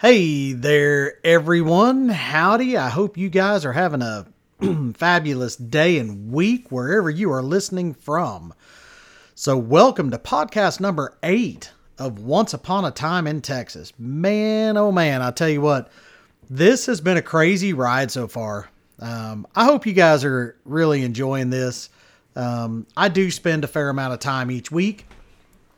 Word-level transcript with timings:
Hey 0.00 0.52
there, 0.52 1.14
everyone. 1.24 2.08
Howdy. 2.08 2.76
I 2.76 2.88
hope 2.88 3.16
you 3.16 3.28
guys 3.28 3.64
are 3.64 3.72
having 3.72 4.00
a 4.00 4.28
fabulous 4.94 5.56
day 5.56 5.98
and 5.98 6.30
week 6.30 6.70
wherever 6.70 7.10
you 7.10 7.32
are 7.32 7.42
listening 7.42 7.94
from. 7.94 8.54
So, 9.34 9.58
welcome 9.58 10.12
to 10.12 10.18
podcast 10.18 10.78
number 10.78 11.18
eight 11.24 11.72
of 11.98 12.20
Once 12.20 12.54
Upon 12.54 12.84
a 12.84 12.92
Time 12.92 13.26
in 13.26 13.40
Texas. 13.40 13.92
Man, 13.98 14.76
oh 14.76 14.92
man, 14.92 15.20
I 15.20 15.32
tell 15.32 15.48
you 15.48 15.62
what, 15.62 15.90
this 16.48 16.86
has 16.86 17.00
been 17.00 17.16
a 17.16 17.22
crazy 17.22 17.72
ride 17.72 18.12
so 18.12 18.28
far. 18.28 18.70
Um, 19.00 19.48
I 19.56 19.64
hope 19.64 19.84
you 19.84 19.94
guys 19.94 20.24
are 20.24 20.54
really 20.64 21.02
enjoying 21.02 21.50
this. 21.50 21.90
Um, 22.36 22.86
I 22.96 23.08
do 23.08 23.32
spend 23.32 23.64
a 23.64 23.66
fair 23.66 23.88
amount 23.88 24.14
of 24.14 24.20
time 24.20 24.52
each 24.52 24.70
week 24.70 25.06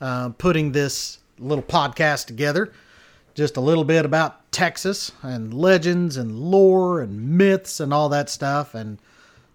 uh, 0.02 0.28
putting 0.36 0.72
this 0.72 1.20
little 1.38 1.64
podcast 1.64 2.26
together 2.26 2.70
just 3.40 3.56
a 3.56 3.60
little 3.60 3.84
bit 3.84 4.04
about 4.04 4.52
Texas 4.52 5.12
and 5.22 5.54
legends 5.54 6.18
and 6.18 6.38
lore 6.38 7.00
and 7.00 7.38
myths 7.38 7.80
and 7.80 7.90
all 7.90 8.10
that 8.10 8.28
stuff, 8.28 8.74
and 8.74 8.98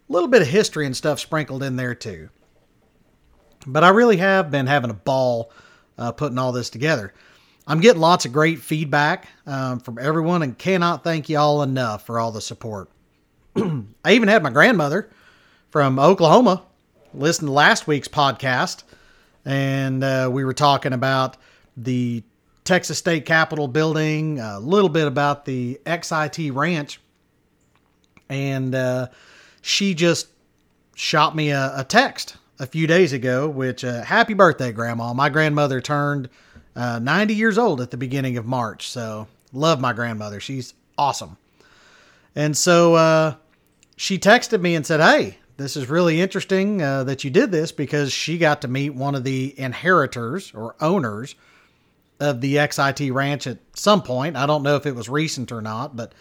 a 0.09 0.11
little 0.11 0.27
bit 0.27 0.41
of 0.41 0.47
history 0.47 0.87
and 0.87 0.97
stuff 0.97 1.19
sprinkled 1.19 1.61
in 1.61 1.75
there 1.75 1.93
too. 1.93 2.29
But 3.67 3.83
I 3.83 3.89
really 3.89 4.17
have 4.17 4.49
been 4.49 4.65
having 4.65 4.89
a 4.89 4.95
ball 4.95 5.51
uh, 5.99 6.11
putting 6.11 6.39
all 6.39 6.51
this 6.51 6.71
together. 6.71 7.13
I'm 7.67 7.79
getting 7.79 8.01
lots 8.01 8.25
of 8.25 8.33
great 8.33 8.57
feedback 8.57 9.27
um, 9.45 9.79
from 9.79 9.99
everyone 9.99 10.41
and 10.41 10.57
cannot 10.57 11.03
thank 11.03 11.29
you 11.29 11.37
all 11.37 11.61
enough 11.61 12.07
for 12.07 12.19
all 12.19 12.31
the 12.31 12.41
support. 12.41 12.89
I 13.55 14.13
even 14.13 14.29
had 14.29 14.41
my 14.41 14.49
grandmother 14.49 15.11
from 15.69 15.99
Oklahoma 15.99 16.63
listen 17.13 17.45
to 17.45 17.51
last 17.51 17.85
week's 17.85 18.07
podcast, 18.07 18.81
and 19.45 20.03
uh, 20.03 20.27
we 20.31 20.43
were 20.43 20.55
talking 20.55 20.91
about 20.91 21.37
the 21.77 22.23
Texas 22.65 22.97
State 22.97 23.25
Capitol 23.25 23.67
building, 23.67 24.39
a 24.39 24.59
little 24.59 24.89
bit 24.89 25.07
about 25.07 25.45
the 25.45 25.79
XIT 25.85 26.53
Ranch, 26.53 26.99
and 28.27 28.73
uh, 28.73 29.07
she 29.61 29.93
just 29.93 30.27
shot 30.95 31.35
me 31.35 31.51
a, 31.51 31.73
a, 31.77 31.83
text 31.83 32.37
a 32.57 32.65
few 32.65 32.87
days 32.87 33.13
ago, 33.13 33.47
which 33.47 33.85
uh, 33.85 34.01
happy 34.01 34.33
birthday, 34.33 34.71
Grandma. 34.71 35.13
My 35.13 35.29
grandmother 35.29 35.79
turned 35.79 36.27
uh, 36.75 36.97
90 36.97 37.35
years 37.35 37.59
old 37.59 37.81
at 37.81 37.91
the 37.91 37.97
beginning 37.97 38.35
of 38.37 38.47
March, 38.47 38.89
so 38.89 39.27
love 39.53 39.79
my 39.79 39.93
grandmother. 39.93 40.39
She's 40.39 40.73
awesome. 40.97 41.37
And 42.35 42.57
so 42.57 42.95
uh, 42.95 43.35
she 43.95 44.17
texted 44.17 44.59
me 44.59 44.73
and 44.73 44.83
said, 44.83 45.01
Hey, 45.01 45.37
this 45.57 45.77
is 45.77 45.87
really 45.87 46.19
interesting 46.19 46.81
uh, 46.81 47.03
that 47.03 47.23
you 47.23 47.29
did 47.29 47.51
this 47.51 47.71
because 47.71 48.11
she 48.11 48.39
got 48.39 48.61
to 48.61 48.67
meet 48.67 48.89
one 48.89 49.13
of 49.13 49.23
the 49.23 49.53
inheritors 49.59 50.51
or 50.55 50.75
owners 50.81 51.35
of 52.19 52.41
the 52.41 52.55
XIT 52.55 53.13
ranch 53.13 53.47
at 53.47 53.57
some 53.73 54.01
point. 54.01 54.35
I 54.35 54.45
don't 54.45 54.63
know 54.63 54.75
if 54.75 54.85
it 54.85 54.95
was 54.95 55.09
recent 55.09 55.51
or 55.51 55.61
not, 55.61 55.95
but 55.95 56.13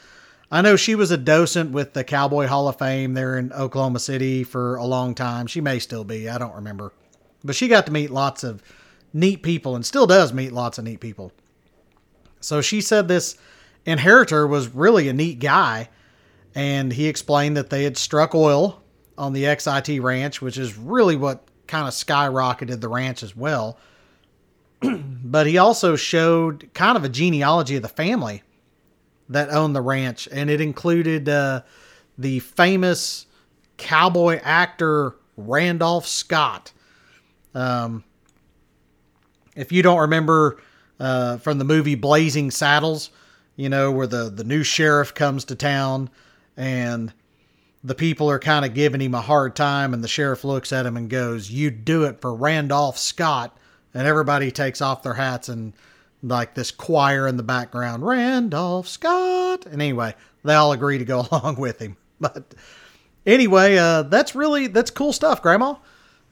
I 0.50 0.60
know 0.60 0.76
she 0.76 0.94
was 0.94 1.10
a 1.10 1.16
docent 1.16 1.70
with 1.70 1.92
the 1.92 2.04
Cowboy 2.04 2.46
Hall 2.46 2.68
of 2.68 2.78
Fame 2.78 3.14
there 3.14 3.38
in 3.38 3.52
Oklahoma 3.52 3.98
City 3.98 4.44
for 4.44 4.76
a 4.76 4.84
long 4.84 5.14
time. 5.14 5.46
She 5.46 5.60
may 5.60 5.78
still 5.78 6.04
be, 6.04 6.28
I 6.28 6.38
don't 6.38 6.54
remember. 6.54 6.92
But 7.42 7.56
she 7.56 7.68
got 7.68 7.86
to 7.86 7.92
meet 7.92 8.10
lots 8.10 8.44
of 8.44 8.62
neat 9.12 9.42
people 9.42 9.76
and 9.76 9.84
still 9.84 10.06
does 10.06 10.32
meet 10.32 10.52
lots 10.52 10.78
of 10.78 10.84
neat 10.84 11.00
people. 11.00 11.32
So 12.40 12.60
she 12.60 12.80
said 12.80 13.08
this 13.08 13.36
inheritor 13.86 14.46
was 14.46 14.68
really 14.68 15.08
a 15.08 15.12
neat 15.12 15.38
guy, 15.38 15.88
and 16.54 16.92
he 16.92 17.06
explained 17.06 17.56
that 17.56 17.70
they 17.70 17.84
had 17.84 17.96
struck 17.96 18.34
oil 18.34 18.82
on 19.16 19.32
the 19.32 19.44
XIT 19.44 20.02
ranch, 20.02 20.42
which 20.42 20.58
is 20.58 20.76
really 20.76 21.16
what 21.16 21.46
kind 21.66 21.86
of 21.88 21.94
skyrocketed 21.94 22.80
the 22.80 22.88
ranch 22.88 23.22
as 23.22 23.34
well 23.34 23.78
but 25.24 25.46
he 25.46 25.58
also 25.58 25.96
showed 25.96 26.70
kind 26.74 26.96
of 26.96 27.04
a 27.04 27.08
genealogy 27.08 27.76
of 27.76 27.82
the 27.82 27.88
family 27.88 28.42
that 29.28 29.50
owned 29.50 29.74
the 29.74 29.80
ranch, 29.80 30.28
and 30.30 30.50
it 30.50 30.60
included 30.60 31.28
uh, 31.28 31.62
the 32.18 32.40
famous 32.40 33.26
cowboy 33.76 34.40
actor 34.42 35.16
Randolph 35.36 36.06
Scott. 36.06 36.72
Um, 37.54 38.04
if 39.56 39.72
you 39.72 39.82
don't 39.82 40.00
remember 40.00 40.60
uh, 41.00 41.38
from 41.38 41.58
the 41.58 41.64
movie 41.64 41.94
Blazing 41.94 42.50
Saddles, 42.50 43.10
you 43.56 43.68
know, 43.68 43.90
where 43.90 44.06
the, 44.06 44.30
the 44.30 44.44
new 44.44 44.62
sheriff 44.62 45.14
comes 45.14 45.44
to 45.46 45.54
town 45.54 46.10
and 46.56 47.12
the 47.82 47.94
people 47.94 48.30
are 48.30 48.38
kind 48.38 48.64
of 48.64 48.74
giving 48.74 49.00
him 49.00 49.14
a 49.14 49.20
hard 49.20 49.54
time, 49.54 49.92
and 49.92 50.02
the 50.02 50.08
sheriff 50.08 50.42
looks 50.42 50.72
at 50.72 50.86
him 50.86 50.96
and 50.96 51.10
goes, 51.10 51.50
You 51.50 51.70
do 51.70 52.04
it 52.04 52.20
for 52.20 52.34
Randolph 52.34 52.96
Scott 52.96 53.56
and 53.94 54.06
everybody 54.06 54.50
takes 54.50 54.80
off 54.80 55.02
their 55.02 55.14
hats 55.14 55.48
and 55.48 55.72
like 56.22 56.54
this 56.54 56.70
choir 56.70 57.28
in 57.28 57.36
the 57.36 57.42
background, 57.42 58.04
Randolph 58.04 58.88
Scott. 58.88 59.66
And 59.66 59.80
anyway, 59.80 60.14
they 60.42 60.54
all 60.54 60.72
agree 60.72 60.98
to 60.98 61.04
go 61.04 61.20
along 61.30 61.56
with 61.56 61.80
him. 61.80 61.96
But 62.20 62.54
anyway, 63.26 63.76
uh, 63.76 64.02
that's 64.02 64.34
really 64.34 64.66
that's 64.66 64.90
cool 64.90 65.12
stuff, 65.12 65.42
Grandma. 65.42 65.76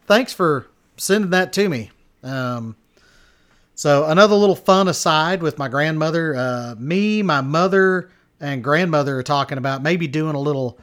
Thanks 0.07 0.33
for 0.33 0.67
sending 0.97 1.31
that 1.31 1.53
to 1.55 1.69
me. 1.69 1.91
Um, 2.23 2.77
so 3.75 4.07
another 4.07 4.35
little 4.35 4.57
fun 4.57 4.89
aside 4.89 5.43
with 5.43 5.59
my 5.59 5.69
grandmother, 5.69 6.35
uh, 6.37 6.75
me, 6.79 7.23
my 7.23 7.41
mother, 7.41 8.11
and 8.41 8.63
grandmother 8.63 9.19
are 9.19 9.23
talking 9.23 9.59
about 9.59 9.83
maybe 9.83 10.07
doing 10.07 10.35
a 10.35 10.41
little 10.41 10.79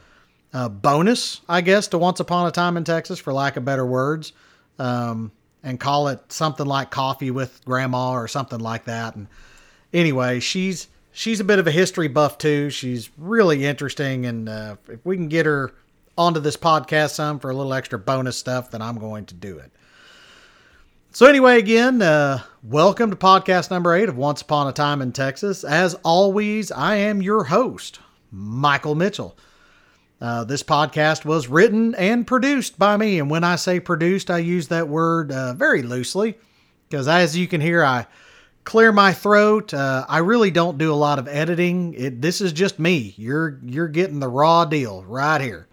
uh, 0.52 0.68
bonus, 0.68 1.40
I 1.48 1.60
guess, 1.60 1.88
to 1.88 1.98
Once 1.98 2.20
Upon 2.20 2.46
a 2.46 2.50
Time 2.50 2.76
in 2.76 2.84
Texas, 2.84 3.18
for 3.18 3.32
lack 3.32 3.56
of 3.56 3.64
better 3.64 3.86
words. 3.86 4.32
Um, 4.78 5.30
and 5.62 5.78
call 5.78 6.08
it 6.08 6.32
something 6.32 6.66
like 6.66 6.90
coffee 6.90 7.30
with 7.30 7.64
grandma 7.64 8.12
or 8.12 8.28
something 8.28 8.60
like 8.60 8.84
that. 8.84 9.14
And 9.16 9.28
anyway, 9.92 10.40
she's 10.40 10.88
she's 11.12 11.40
a 11.40 11.44
bit 11.44 11.58
of 11.58 11.66
a 11.66 11.72
history 11.72 12.08
buff 12.08 12.38
too. 12.38 12.70
She's 12.70 13.10
really 13.18 13.64
interesting, 13.64 14.26
and 14.26 14.48
uh, 14.48 14.76
if 14.88 15.04
we 15.04 15.16
can 15.16 15.28
get 15.28 15.46
her 15.46 15.72
onto 16.16 16.40
this 16.40 16.56
podcast 16.56 17.10
some 17.10 17.38
for 17.38 17.50
a 17.50 17.54
little 17.54 17.74
extra 17.74 17.98
bonus 17.98 18.36
stuff, 18.36 18.70
then 18.70 18.82
I'm 18.82 18.98
going 18.98 19.26
to 19.26 19.34
do 19.34 19.58
it. 19.58 19.70
So 21.12 21.26
anyway, 21.26 21.58
again, 21.58 22.02
uh, 22.02 22.40
welcome 22.62 23.10
to 23.10 23.16
podcast 23.16 23.70
number 23.70 23.94
eight 23.94 24.08
of 24.08 24.16
Once 24.16 24.42
Upon 24.42 24.68
a 24.68 24.72
Time 24.72 25.02
in 25.02 25.10
Texas. 25.10 25.64
As 25.64 25.94
always, 26.04 26.70
I 26.70 26.96
am 26.96 27.20
your 27.20 27.44
host, 27.44 27.98
Michael 28.30 28.94
Mitchell. 28.94 29.36
Uh, 30.20 30.44
this 30.44 30.62
podcast 30.62 31.24
was 31.24 31.48
written 31.48 31.94
and 31.94 32.26
produced 32.26 32.78
by 32.78 32.96
me. 32.96 33.18
And 33.18 33.30
when 33.30 33.42
I 33.42 33.56
say 33.56 33.80
produced, 33.80 34.30
I 34.30 34.38
use 34.38 34.68
that 34.68 34.88
word 34.88 35.32
uh, 35.32 35.54
very 35.54 35.82
loosely 35.82 36.36
because, 36.88 37.08
as 37.08 37.36
you 37.36 37.48
can 37.48 37.60
hear, 37.60 37.82
I 37.82 38.06
clear 38.64 38.92
my 38.92 39.12
throat. 39.12 39.72
Uh, 39.72 40.04
I 40.08 40.18
really 40.18 40.50
don't 40.50 40.78
do 40.78 40.92
a 40.92 40.94
lot 40.94 41.18
of 41.18 41.26
editing. 41.26 41.94
It, 41.94 42.20
this 42.20 42.40
is 42.40 42.52
just 42.52 42.78
me. 42.78 43.14
You're 43.16 43.58
you're 43.64 43.88
getting 43.88 44.20
the 44.20 44.28
raw 44.28 44.66
deal 44.66 45.02
right 45.04 45.40
here. 45.40 45.66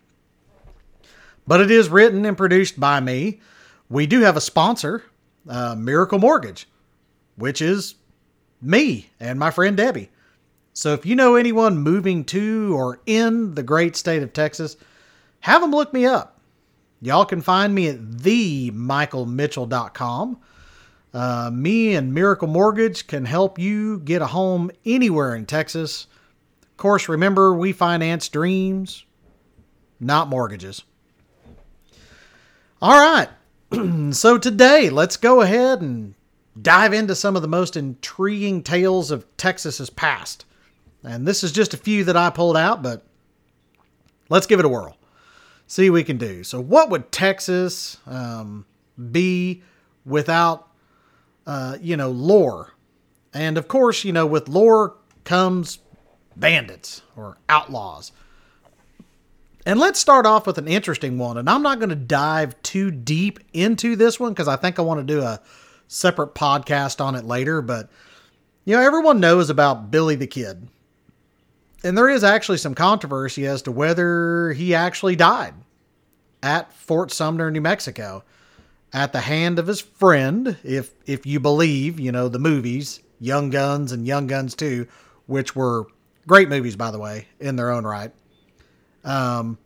But 1.45 1.61
it 1.61 1.71
is 1.71 1.89
written 1.89 2.25
and 2.25 2.37
produced 2.37 2.79
by 2.79 2.99
me. 2.99 3.41
We 3.89 4.05
do 4.05 4.21
have 4.21 4.35
a 4.35 4.41
sponsor, 4.41 5.03
uh, 5.47 5.75
Miracle 5.75 6.19
Mortgage, 6.19 6.67
which 7.35 7.61
is 7.61 7.95
me 8.61 9.09
and 9.19 9.39
my 9.39 9.51
friend 9.51 9.77
Debbie. 9.77 10.09
So 10.77 10.93
if 10.93 11.05
you 11.07 11.15
know 11.15 11.33
anyone 11.33 11.79
moving 11.79 12.23
to 12.25 12.77
or 12.77 12.99
in 13.07 13.55
the 13.55 13.63
great 13.63 13.95
state 13.95 14.21
of 14.21 14.31
Texas, 14.31 14.77
have 15.39 15.61
them 15.61 15.71
look 15.71 15.91
me 15.91 16.05
up. 16.05 16.39
Y'all 17.01 17.25
can 17.25 17.41
find 17.41 17.73
me 17.73 17.87
at 17.87 17.99
themichaelmitchell.com. 17.99 20.37
Uh, 21.15 21.49
me 21.51 21.95
and 21.95 22.13
Miracle 22.13 22.47
Mortgage 22.47 23.07
can 23.07 23.25
help 23.25 23.57
you 23.57 24.01
get 24.01 24.21
a 24.21 24.27
home 24.27 24.69
anywhere 24.85 25.33
in 25.33 25.47
Texas. 25.47 26.05
Of 26.61 26.77
course, 26.77 27.09
remember, 27.09 27.55
we 27.55 27.71
finance 27.71 28.29
dreams, 28.29 29.03
not 29.99 30.29
mortgages. 30.29 30.83
All 32.83 32.99
right. 32.99 33.29
so 34.15 34.37
today, 34.37 34.91
let's 34.91 35.17
go 35.17 35.41
ahead 35.41 35.81
and 35.81 36.13
dive 36.61 36.93
into 36.93 37.15
some 37.15 37.35
of 37.35 37.41
the 37.41 37.47
most 37.47 37.75
intriguing 37.75 38.61
tales 38.61 39.09
of 39.09 39.25
Texas's 39.37 39.89
past. 39.89 40.45
And 41.07 41.25
this 41.25 41.43
is 41.43 41.53
just 41.53 41.73
a 41.73 41.77
few 41.77 42.03
that 42.03 42.17
I 42.17 42.29
pulled 42.29 42.57
out, 42.57 42.83
but 42.83 43.01
let's 44.29 44.45
give 44.45 44.59
it 44.59 44.65
a 44.65 44.69
whirl. 44.69 44.97
See 45.65 45.89
what 45.89 45.95
we 45.95 46.03
can 46.03 46.17
do. 46.17 46.43
So, 46.43 46.59
what 46.59 46.89
would 46.89 47.11
Texas 47.11 47.97
um, 48.05 48.65
be 49.11 49.63
without, 50.05 50.69
uh, 51.45 51.77
you 51.81 51.95
know, 51.95 52.09
lore? 52.09 52.73
And 53.33 53.57
of 53.57 53.67
course, 53.67 54.03
you 54.03 54.11
know, 54.11 54.25
with 54.25 54.49
lore 54.49 54.95
comes 55.23 55.79
bandits 56.35 57.01
or 57.15 57.37
outlaws. 57.47 58.11
And 59.65 59.79
let's 59.79 59.99
start 59.99 60.25
off 60.25 60.45
with 60.45 60.57
an 60.57 60.67
interesting 60.67 61.17
one. 61.17 61.37
And 61.37 61.49
I'm 61.49 61.61
not 61.61 61.79
going 61.79 61.89
to 61.89 61.95
dive 61.95 62.61
too 62.63 62.91
deep 62.91 63.39
into 63.53 63.95
this 63.95 64.19
one 64.19 64.31
because 64.31 64.47
I 64.47 64.55
think 64.55 64.79
I 64.79 64.81
want 64.81 65.05
to 65.05 65.13
do 65.13 65.21
a 65.21 65.41
separate 65.87 66.35
podcast 66.35 67.01
on 67.01 67.15
it 67.15 67.25
later. 67.25 67.61
But, 67.61 67.89
you 68.63 68.75
know, 68.75 68.81
everyone 68.81 69.19
knows 69.19 69.49
about 69.49 69.91
Billy 69.91 70.15
the 70.15 70.27
Kid 70.27 70.69
and 71.83 71.97
there 71.97 72.09
is 72.09 72.23
actually 72.23 72.57
some 72.57 72.75
controversy 72.75 73.45
as 73.45 73.61
to 73.63 73.71
whether 73.71 74.53
he 74.53 74.73
actually 74.73 75.15
died 75.15 75.53
at 76.41 76.71
Fort 76.73 77.11
Sumner, 77.11 77.51
New 77.51 77.61
Mexico, 77.61 78.23
at 78.93 79.11
the 79.11 79.21
hand 79.21 79.59
of 79.59 79.67
his 79.67 79.81
friend, 79.81 80.57
if 80.63 80.93
if 81.05 81.25
you 81.25 81.39
believe, 81.39 81.99
you 81.99 82.11
know, 82.11 82.29
the 82.29 82.39
movies, 82.39 83.01
Young 83.19 83.49
Guns 83.49 83.91
and 83.91 84.07
Young 84.07 84.27
Guns 84.27 84.55
2, 84.55 84.87
which 85.25 85.55
were 85.55 85.87
great 86.25 86.49
movies, 86.49 86.75
by 86.75 86.91
the 86.91 86.99
way, 86.99 87.27
in 87.39 87.55
their 87.55 87.71
own 87.71 87.85
right. 87.85 88.11
Um, 89.03 89.57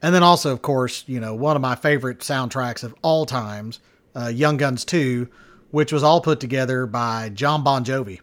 and 0.00 0.14
then 0.14 0.22
also, 0.22 0.52
of 0.52 0.62
course, 0.62 1.04
you 1.06 1.20
know, 1.20 1.34
one 1.34 1.56
of 1.56 1.62
my 1.62 1.74
favorite 1.74 2.20
soundtracks 2.20 2.82
of 2.82 2.94
all 3.02 3.24
times, 3.24 3.80
uh, 4.14 4.28
Young 4.28 4.56
Guns 4.56 4.84
2, 4.84 5.28
which 5.70 5.92
was 5.92 6.02
all 6.02 6.20
put 6.20 6.40
together 6.40 6.86
by 6.86 7.28
Jon 7.30 7.62
Bon 7.62 7.84
Jovi. 7.84 8.20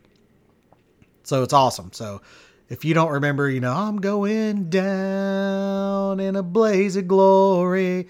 So 1.23 1.43
it's 1.43 1.53
awesome. 1.53 1.91
So 1.93 2.21
if 2.69 2.85
you 2.85 2.93
don't 2.93 3.11
remember, 3.11 3.49
you 3.49 3.59
know, 3.59 3.73
I'm 3.73 3.97
going 3.97 4.69
down 4.69 6.19
in 6.19 6.35
a 6.35 6.43
blaze 6.43 6.95
of 6.95 7.07
glory. 7.07 8.07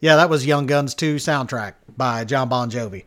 Yeah, 0.00 0.16
that 0.16 0.28
was 0.28 0.44
Young 0.44 0.66
Guns 0.66 0.94
2 0.94 1.16
soundtrack 1.16 1.74
by 1.96 2.24
Jon 2.24 2.48
Bon 2.48 2.70
Jovi. 2.70 3.04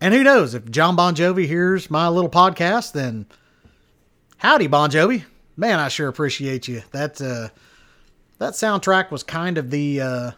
And 0.00 0.12
who 0.12 0.22
knows, 0.22 0.54
if 0.54 0.70
Jon 0.70 0.96
Bon 0.96 1.14
Jovi 1.14 1.46
hears 1.46 1.90
my 1.90 2.08
little 2.08 2.30
podcast, 2.30 2.92
then 2.92 3.26
howdy, 4.36 4.66
Bon 4.66 4.90
Jovi. 4.90 5.24
Man, 5.56 5.80
I 5.80 5.88
sure 5.88 6.08
appreciate 6.08 6.68
you. 6.68 6.82
That 6.92 7.20
uh, 7.20 7.48
that 8.38 8.52
soundtrack 8.52 9.10
was 9.10 9.22
kind 9.24 9.58
of 9.58 9.70
the 9.70 10.00
uh, 10.00 10.30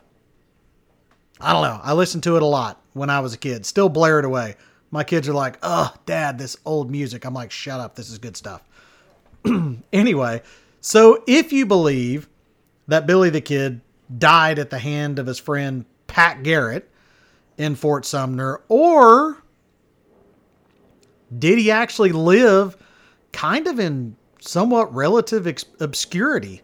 I 1.40 1.52
don't 1.52 1.62
know. 1.62 1.80
I 1.82 1.92
listened 1.92 2.22
to 2.22 2.36
it 2.36 2.42
a 2.42 2.46
lot 2.46 2.80
when 2.94 3.10
I 3.10 3.20
was 3.20 3.34
a 3.34 3.38
kid. 3.38 3.66
Still 3.66 3.88
blare 3.88 4.18
it 4.18 4.24
away. 4.24 4.56
My 4.90 5.04
kids 5.04 5.28
are 5.28 5.34
like, 5.34 5.58
"Oh, 5.62 5.92
Dad, 6.06 6.38
this 6.38 6.56
old 6.64 6.90
music." 6.90 7.26
I'm 7.26 7.34
like, 7.34 7.50
"Shut 7.50 7.80
up. 7.80 7.96
This 7.96 8.08
is 8.08 8.16
good 8.16 8.36
stuff." 8.36 8.62
anyway, 9.92 10.42
so 10.80 11.22
if 11.26 11.52
you 11.52 11.66
believe 11.66 12.28
that 12.88 13.06
Billy 13.06 13.30
the 13.30 13.40
Kid 13.40 13.80
died 14.18 14.58
at 14.58 14.70
the 14.70 14.78
hand 14.78 15.18
of 15.18 15.26
his 15.26 15.38
friend 15.38 15.84
Pat 16.06 16.42
Garrett 16.42 16.90
in 17.56 17.74
Fort 17.74 18.04
Sumner, 18.04 18.60
or 18.68 19.42
did 21.36 21.58
he 21.58 21.70
actually 21.70 22.12
live 22.12 22.76
kind 23.32 23.66
of 23.66 23.78
in 23.78 24.16
somewhat 24.40 24.92
relative 24.94 25.46
ex- 25.46 25.64
obscurity? 25.78 26.62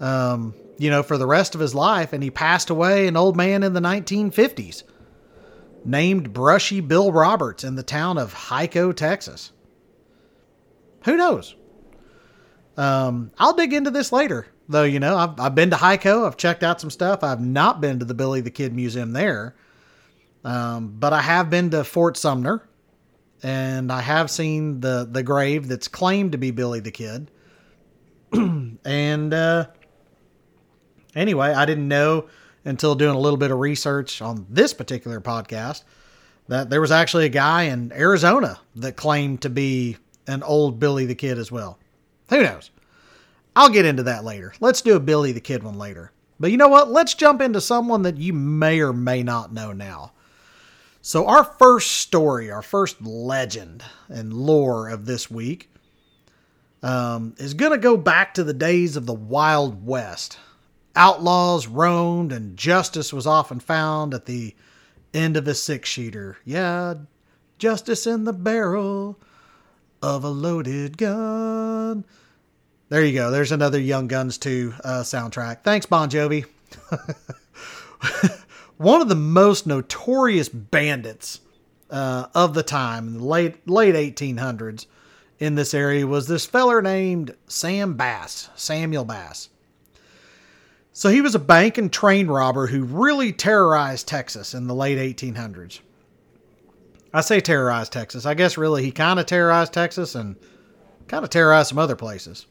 Um, 0.00 0.54
you 0.78 0.90
know, 0.90 1.02
for 1.02 1.18
the 1.18 1.26
rest 1.26 1.54
of 1.54 1.60
his 1.60 1.74
life, 1.74 2.12
and 2.12 2.22
he 2.22 2.30
passed 2.30 2.70
away 2.70 3.06
an 3.06 3.16
old 3.16 3.36
man 3.36 3.62
in 3.62 3.72
the 3.72 3.80
1950s, 3.80 4.82
named 5.84 6.32
Brushy 6.32 6.80
Bill 6.80 7.12
Roberts 7.12 7.64
in 7.64 7.76
the 7.76 7.82
town 7.82 8.18
of 8.18 8.34
Hico, 8.34 8.94
Texas. 8.94 9.52
Who 11.04 11.16
knows? 11.16 11.54
Um, 12.76 13.30
I'll 13.38 13.54
dig 13.54 13.72
into 13.72 13.90
this 13.90 14.12
later, 14.12 14.46
though. 14.68 14.82
You 14.82 15.00
know, 15.00 15.16
I've, 15.16 15.38
I've 15.38 15.54
been 15.54 15.70
to 15.70 15.76
Hico. 15.76 16.26
I've 16.26 16.36
checked 16.36 16.62
out 16.62 16.80
some 16.80 16.90
stuff. 16.90 17.22
I've 17.22 17.40
not 17.40 17.80
been 17.80 17.98
to 18.00 18.04
the 18.04 18.14
Billy 18.14 18.40
the 18.40 18.50
Kid 18.50 18.74
Museum 18.74 19.12
there, 19.12 19.54
um, 20.44 20.94
but 20.98 21.12
I 21.12 21.20
have 21.20 21.50
been 21.50 21.70
to 21.70 21.84
Fort 21.84 22.16
Sumner, 22.16 22.68
and 23.42 23.92
I 23.92 24.00
have 24.00 24.30
seen 24.30 24.80
the 24.80 25.06
the 25.10 25.22
grave 25.22 25.68
that's 25.68 25.88
claimed 25.88 26.32
to 26.32 26.38
be 26.38 26.50
Billy 26.50 26.80
the 26.80 26.90
Kid. 26.90 27.30
and 28.32 29.34
uh, 29.34 29.66
anyway, 31.14 31.52
I 31.52 31.64
didn't 31.64 31.88
know 31.88 32.28
until 32.64 32.94
doing 32.94 33.14
a 33.14 33.20
little 33.20 33.36
bit 33.36 33.50
of 33.50 33.58
research 33.58 34.22
on 34.22 34.46
this 34.48 34.72
particular 34.72 35.20
podcast 35.20 35.84
that 36.48 36.70
there 36.70 36.80
was 36.80 36.90
actually 36.90 37.26
a 37.26 37.30
guy 37.30 37.64
in 37.64 37.92
Arizona 37.92 38.58
that 38.76 38.96
claimed 38.96 39.42
to 39.42 39.50
be 39.50 39.96
an 40.26 40.42
old 40.42 40.78
Billy 40.78 41.06
the 41.06 41.14
Kid 41.14 41.38
as 41.38 41.52
well. 41.52 41.78
Who 42.34 42.42
knows? 42.42 42.72
I'll 43.54 43.68
get 43.68 43.84
into 43.84 44.02
that 44.02 44.24
later. 44.24 44.54
Let's 44.58 44.80
do 44.80 44.96
a 44.96 45.00
Billy 45.00 45.30
the 45.30 45.40
Kid 45.40 45.62
one 45.62 45.78
later. 45.78 46.10
But 46.40 46.50
you 46.50 46.56
know 46.56 46.66
what? 46.66 46.90
Let's 46.90 47.14
jump 47.14 47.40
into 47.40 47.60
someone 47.60 48.02
that 48.02 48.16
you 48.16 48.32
may 48.32 48.80
or 48.80 48.92
may 48.92 49.22
not 49.22 49.52
know 49.52 49.72
now. 49.72 50.10
So, 51.00 51.28
our 51.28 51.44
first 51.44 51.92
story, 51.92 52.50
our 52.50 52.60
first 52.60 53.00
legend 53.00 53.84
and 54.08 54.32
lore 54.32 54.88
of 54.88 55.06
this 55.06 55.30
week 55.30 55.70
um, 56.82 57.36
is 57.38 57.54
going 57.54 57.70
to 57.70 57.78
go 57.78 57.96
back 57.96 58.34
to 58.34 58.42
the 58.42 58.52
days 58.52 58.96
of 58.96 59.06
the 59.06 59.14
Wild 59.14 59.86
West. 59.86 60.36
Outlaws 60.96 61.68
roamed, 61.68 62.32
and 62.32 62.56
justice 62.56 63.12
was 63.12 63.28
often 63.28 63.60
found 63.60 64.12
at 64.12 64.26
the 64.26 64.56
end 65.12 65.36
of 65.36 65.46
a 65.46 65.54
six 65.54 65.88
shooter. 65.88 66.38
Yeah, 66.44 66.94
justice 67.58 68.08
in 68.08 68.24
the 68.24 68.32
barrel 68.32 69.20
of 70.02 70.24
a 70.24 70.28
loaded 70.28 70.98
gun. 70.98 72.04
There 72.88 73.04
you 73.04 73.14
go. 73.14 73.30
There's 73.30 73.52
another 73.52 73.80
Young 73.80 74.08
Guns 74.08 74.36
2 74.38 74.74
uh, 74.84 74.88
soundtrack. 75.02 75.62
Thanks, 75.62 75.86
Bon 75.86 76.10
Jovi. 76.10 76.44
One 78.76 79.00
of 79.00 79.08
the 79.08 79.14
most 79.14 79.66
notorious 79.66 80.48
bandits 80.48 81.40
uh, 81.90 82.26
of 82.34 82.54
the 82.54 82.62
time, 82.62 83.08
in 83.08 83.20
late 83.20 83.66
late 83.68 83.94
1800s, 83.94 84.86
in 85.38 85.54
this 85.54 85.74
area 85.74 86.06
was 86.06 86.26
this 86.26 86.46
feller 86.46 86.82
named 86.82 87.34
Sam 87.46 87.94
Bass, 87.94 88.50
Samuel 88.54 89.04
Bass. 89.04 89.48
So 90.92 91.08
he 91.08 91.20
was 91.20 91.34
a 91.34 91.40
bank 91.40 91.78
and 91.78 91.92
train 91.92 92.28
robber 92.28 92.66
who 92.68 92.84
really 92.84 93.32
terrorized 93.32 94.06
Texas 94.06 94.54
in 94.54 94.66
the 94.66 94.74
late 94.74 94.98
1800s. 94.98 95.80
I 97.12 97.20
say 97.20 97.40
terrorized 97.40 97.92
Texas. 97.92 98.26
I 98.26 98.34
guess 98.34 98.56
really 98.56 98.84
he 98.84 98.92
kind 98.92 99.18
of 99.18 99.26
terrorized 99.26 99.72
Texas 99.72 100.14
and 100.14 100.36
kind 101.08 101.24
of 101.24 101.30
terrorized 101.30 101.70
some 101.70 101.78
other 101.78 101.96
places. 101.96 102.46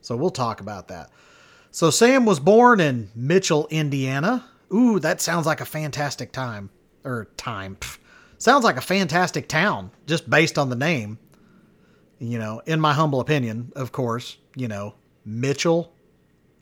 So 0.00 0.16
we'll 0.16 0.30
talk 0.30 0.60
about 0.60 0.88
that. 0.88 1.10
So 1.70 1.90
Sam 1.90 2.24
was 2.24 2.40
born 2.40 2.80
in 2.80 3.10
Mitchell, 3.14 3.66
Indiana. 3.70 4.44
Ooh, 4.72 4.98
that 5.00 5.20
sounds 5.20 5.46
like 5.46 5.60
a 5.60 5.66
fantastic 5.66 6.32
time. 6.32 6.70
Or 7.04 7.28
time. 7.36 7.76
Pff. 7.76 7.98
Sounds 8.38 8.64
like 8.64 8.76
a 8.76 8.82
fantastic 8.82 9.48
town, 9.48 9.90
just 10.06 10.28
based 10.28 10.58
on 10.58 10.70
the 10.70 10.76
name. 10.76 11.18
You 12.18 12.38
know, 12.38 12.62
in 12.66 12.80
my 12.80 12.92
humble 12.92 13.20
opinion, 13.20 13.72
of 13.76 13.92
course, 13.92 14.36
you 14.54 14.68
know, 14.68 14.94
Mitchell, 15.24 15.92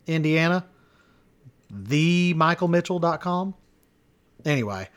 Indiana. 0.06 0.64
TheMichaelMitchell.com. 1.72 3.54
Anyway, 4.44 4.88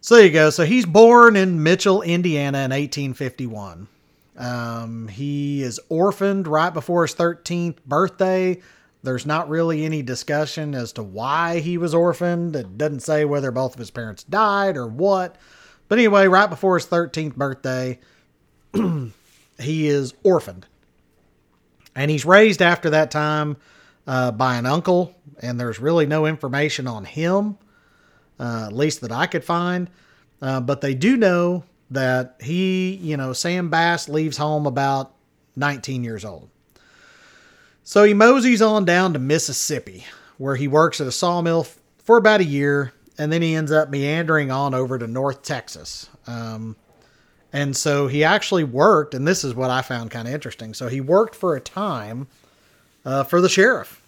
so 0.00 0.16
there 0.16 0.24
you 0.26 0.32
go. 0.32 0.50
So 0.50 0.64
he's 0.64 0.86
born 0.86 1.36
in 1.36 1.62
Mitchell, 1.62 2.02
Indiana 2.02 2.58
in 2.58 2.70
1851. 2.70 3.88
Um, 4.36 5.08
he 5.08 5.62
is 5.62 5.80
orphaned 5.88 6.48
right 6.48 6.72
before 6.72 7.02
his 7.02 7.14
13th 7.14 7.78
birthday. 7.86 8.60
There's 9.02 9.26
not 9.26 9.48
really 9.48 9.84
any 9.84 10.02
discussion 10.02 10.74
as 10.74 10.92
to 10.94 11.02
why 11.02 11.60
he 11.60 11.78
was 11.78 11.94
orphaned. 11.94 12.56
It 12.56 12.78
doesn't 12.78 13.00
say 13.00 13.24
whether 13.24 13.50
both 13.50 13.74
of 13.74 13.78
his 13.78 13.90
parents 13.90 14.24
died 14.24 14.76
or 14.76 14.86
what. 14.86 15.36
But 15.88 15.98
anyway, 15.98 16.26
right 16.26 16.48
before 16.48 16.78
his 16.78 16.86
13th 16.86 17.36
birthday, 17.36 18.00
he 19.58 19.86
is 19.86 20.14
orphaned. 20.22 20.66
And 21.94 22.10
he's 22.10 22.24
raised 22.24 22.62
after 22.62 22.90
that 22.90 23.10
time 23.10 23.56
uh, 24.06 24.32
by 24.32 24.56
an 24.56 24.66
uncle, 24.66 25.14
and 25.40 25.60
there's 25.60 25.78
really 25.78 26.06
no 26.06 26.26
information 26.26 26.88
on 26.88 27.04
him 27.04 27.58
uh, 28.38 28.64
at 28.66 28.72
least 28.72 29.00
that 29.02 29.12
I 29.12 29.26
could 29.26 29.44
find. 29.44 29.90
Uh, 30.40 30.60
but 30.60 30.80
they 30.80 30.94
do 30.94 31.16
know 31.16 31.64
that 31.94 32.36
he, 32.40 32.94
you 32.94 33.16
know, 33.16 33.32
Sam 33.32 33.70
Bass 33.70 34.08
leaves 34.08 34.36
home 34.36 34.66
about 34.66 35.12
19 35.56 36.04
years 36.04 36.24
old. 36.24 36.48
So 37.82 38.04
he 38.04 38.14
moseys 38.14 38.62
on 38.62 38.84
down 38.84 39.12
to 39.12 39.18
Mississippi, 39.18 40.04
where 40.38 40.56
he 40.56 40.68
works 40.68 41.00
at 41.00 41.06
a 41.06 41.12
sawmill 41.12 41.66
for 41.98 42.16
about 42.16 42.40
a 42.40 42.44
year, 42.44 42.92
and 43.18 43.32
then 43.32 43.42
he 43.42 43.54
ends 43.54 43.72
up 43.72 43.90
meandering 43.90 44.50
on 44.50 44.74
over 44.74 44.98
to 44.98 45.06
North 45.06 45.42
Texas. 45.42 46.08
Um, 46.26 46.76
and 47.52 47.76
so 47.76 48.08
he 48.08 48.24
actually 48.24 48.64
worked, 48.64 49.14
and 49.14 49.28
this 49.28 49.44
is 49.44 49.54
what 49.54 49.70
I 49.70 49.82
found 49.82 50.10
kind 50.10 50.26
of 50.26 50.34
interesting. 50.34 50.74
So 50.74 50.88
he 50.88 51.00
worked 51.00 51.36
for 51.36 51.54
a 51.54 51.60
time 51.60 52.26
uh, 53.04 53.22
for 53.24 53.40
the 53.40 53.48
sheriff 53.48 54.02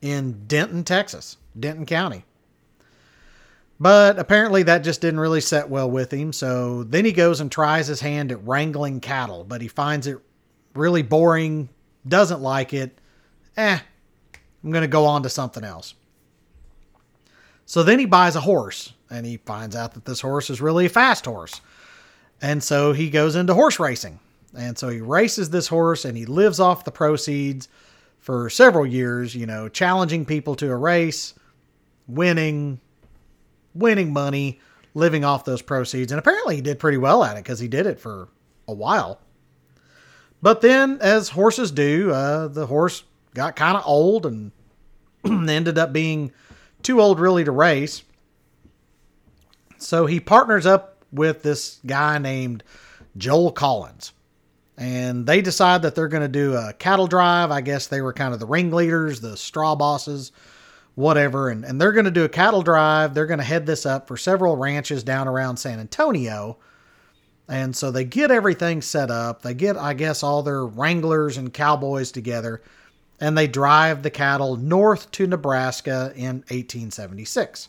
in 0.00 0.46
Denton, 0.46 0.84
Texas, 0.84 1.36
Denton 1.58 1.86
County. 1.86 2.24
But 3.84 4.18
apparently 4.18 4.62
that 4.62 4.78
just 4.78 5.02
didn't 5.02 5.20
really 5.20 5.42
set 5.42 5.68
well 5.68 5.90
with 5.90 6.10
him. 6.10 6.32
So 6.32 6.84
then 6.84 7.04
he 7.04 7.12
goes 7.12 7.42
and 7.42 7.52
tries 7.52 7.86
his 7.86 8.00
hand 8.00 8.32
at 8.32 8.42
wrangling 8.46 8.98
cattle, 8.98 9.44
but 9.44 9.60
he 9.60 9.68
finds 9.68 10.06
it 10.06 10.16
really 10.74 11.02
boring, 11.02 11.68
doesn't 12.08 12.40
like 12.40 12.72
it. 12.72 12.98
Eh, 13.58 13.78
I'm 14.64 14.70
going 14.70 14.80
to 14.80 14.88
go 14.88 15.04
on 15.04 15.22
to 15.24 15.28
something 15.28 15.64
else. 15.64 15.92
So 17.66 17.82
then 17.82 17.98
he 17.98 18.06
buys 18.06 18.36
a 18.36 18.40
horse 18.40 18.94
and 19.10 19.26
he 19.26 19.36
finds 19.36 19.76
out 19.76 19.92
that 19.92 20.06
this 20.06 20.22
horse 20.22 20.48
is 20.48 20.62
really 20.62 20.86
a 20.86 20.88
fast 20.88 21.26
horse. 21.26 21.60
And 22.40 22.64
so 22.64 22.94
he 22.94 23.10
goes 23.10 23.36
into 23.36 23.52
horse 23.52 23.78
racing. 23.78 24.18
And 24.56 24.78
so 24.78 24.88
he 24.88 25.02
races 25.02 25.50
this 25.50 25.68
horse 25.68 26.06
and 26.06 26.16
he 26.16 26.24
lives 26.24 26.58
off 26.58 26.86
the 26.86 26.90
proceeds 26.90 27.68
for 28.18 28.48
several 28.48 28.86
years, 28.86 29.34
you 29.34 29.44
know, 29.44 29.68
challenging 29.68 30.24
people 30.24 30.54
to 30.54 30.70
a 30.70 30.76
race, 30.76 31.34
winning, 32.08 32.80
winning 33.74 34.12
money, 34.12 34.60
living 34.94 35.24
off 35.24 35.44
those 35.44 35.62
proceeds. 35.62 36.12
And 36.12 36.18
apparently 36.18 36.56
he 36.56 36.62
did 36.62 36.78
pretty 36.78 36.98
well 36.98 37.24
at 37.24 37.36
it 37.36 37.42
because 37.44 37.58
he 37.58 37.68
did 37.68 37.86
it 37.86 38.00
for 38.00 38.28
a 38.68 38.72
while. 38.72 39.20
But 40.40 40.60
then, 40.60 40.98
as 41.00 41.30
horses 41.30 41.70
do, 41.70 42.10
uh, 42.10 42.48
the 42.48 42.66
horse 42.66 43.04
got 43.34 43.56
kind 43.56 43.76
of 43.76 43.82
old 43.86 44.26
and 44.26 44.52
ended 45.50 45.78
up 45.78 45.92
being 45.92 46.32
too 46.82 47.00
old 47.00 47.18
really 47.18 47.44
to 47.44 47.50
race. 47.50 48.02
So 49.78 50.06
he 50.06 50.20
partners 50.20 50.66
up 50.66 51.04
with 51.12 51.42
this 51.42 51.80
guy 51.86 52.18
named 52.18 52.62
Joel 53.16 53.52
Collins. 53.52 54.12
and 54.76 55.24
they 55.26 55.40
decide 55.40 55.82
that 55.82 55.94
they're 55.94 56.08
going 56.08 56.22
to 56.22 56.28
do 56.28 56.54
a 56.54 56.72
cattle 56.72 57.06
drive. 57.06 57.50
I 57.50 57.60
guess 57.60 57.86
they 57.86 58.00
were 58.00 58.12
kind 58.12 58.34
of 58.34 58.40
the 58.40 58.46
ringleaders, 58.46 59.20
the 59.20 59.36
straw 59.36 59.76
bosses, 59.76 60.32
whatever. 60.94 61.48
And, 61.48 61.64
and 61.64 61.80
they're 61.80 61.92
going 61.92 62.04
to 62.04 62.10
do 62.10 62.24
a 62.24 62.28
cattle 62.28 62.62
drive. 62.62 63.14
They're 63.14 63.26
going 63.26 63.38
to 63.38 63.44
head 63.44 63.66
this 63.66 63.86
up 63.86 64.06
for 64.06 64.16
several 64.16 64.56
ranches 64.56 65.02
down 65.02 65.28
around 65.28 65.56
San 65.56 65.80
Antonio. 65.80 66.58
And 67.48 67.76
so 67.76 67.90
they 67.90 68.04
get 68.04 68.30
everything 68.30 68.80
set 68.80 69.10
up. 69.10 69.42
They 69.42 69.54
get, 69.54 69.76
I 69.76 69.94
guess, 69.94 70.22
all 70.22 70.42
their 70.42 70.64
wranglers 70.64 71.36
and 71.36 71.52
cowboys 71.52 72.10
together, 72.10 72.62
and 73.20 73.36
they 73.36 73.46
drive 73.46 74.02
the 74.02 74.10
cattle 74.10 74.56
north 74.56 75.10
to 75.12 75.26
Nebraska 75.26 76.12
in 76.16 76.36
1876. 76.48 77.68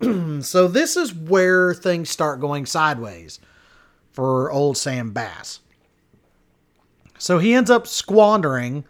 so 0.42 0.68
this 0.68 0.96
is 0.96 1.14
where 1.14 1.72
things 1.72 2.10
start 2.10 2.40
going 2.40 2.66
sideways 2.66 3.40
for 4.12 4.50
old 4.50 4.76
Sam 4.76 5.12
Bass. 5.12 5.60
So 7.18 7.38
he 7.38 7.54
ends 7.54 7.70
up 7.70 7.86
squandering 7.86 8.84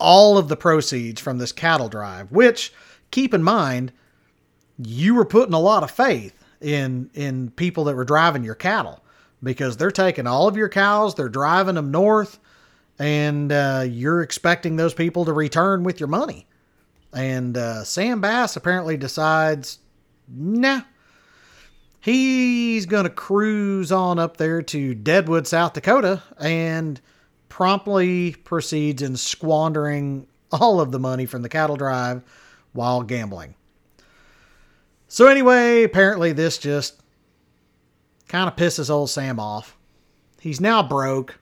all 0.00 0.38
of 0.38 0.48
the 0.48 0.56
proceeds 0.56 1.20
from 1.20 1.38
this 1.38 1.52
cattle 1.52 1.88
drive, 1.88 2.32
which 2.32 2.72
keep 3.10 3.34
in 3.34 3.42
mind, 3.42 3.92
you 4.78 5.14
were 5.14 5.24
putting 5.24 5.54
a 5.54 5.60
lot 5.60 5.82
of 5.82 5.90
faith 5.90 6.34
in 6.60 7.10
in 7.14 7.50
people 7.50 7.84
that 7.84 7.96
were 7.96 8.04
driving 8.04 8.44
your 8.44 8.54
cattle 8.54 9.02
because 9.42 9.76
they're 9.76 9.90
taking 9.90 10.26
all 10.26 10.48
of 10.48 10.56
your 10.56 10.68
cows, 10.68 11.14
they're 11.14 11.28
driving 11.28 11.74
them 11.74 11.90
north, 11.90 12.38
and 12.98 13.50
uh, 13.52 13.84
you're 13.88 14.22
expecting 14.22 14.76
those 14.76 14.94
people 14.94 15.24
to 15.24 15.32
return 15.32 15.82
with 15.82 15.98
your 15.98 16.08
money. 16.08 16.46
And 17.12 17.56
uh, 17.56 17.84
Sam 17.84 18.20
Bass 18.20 18.56
apparently 18.56 18.96
decides, 18.96 19.78
nah, 20.28 20.82
he's 22.00 22.86
going 22.86 23.04
to 23.04 23.10
cruise 23.10 23.90
on 23.90 24.18
up 24.18 24.36
there 24.36 24.62
to 24.62 24.94
Deadwood, 24.94 25.46
South 25.46 25.72
Dakota, 25.72 26.22
and 26.38 27.00
promptly 27.50 28.32
proceeds 28.32 29.02
in 29.02 29.18
squandering 29.18 30.26
all 30.50 30.80
of 30.80 30.90
the 30.90 30.98
money 30.98 31.26
from 31.26 31.42
the 31.42 31.48
cattle 31.50 31.76
drive 31.76 32.22
while 32.72 33.02
gambling. 33.02 33.54
So, 35.08 35.26
anyway, 35.26 35.82
apparently, 35.82 36.32
this 36.32 36.56
just 36.56 37.02
kind 38.28 38.48
of 38.48 38.56
pisses 38.56 38.88
old 38.88 39.10
Sam 39.10 39.38
off. 39.38 39.76
He's 40.40 40.60
now 40.60 40.82
broke. 40.82 41.38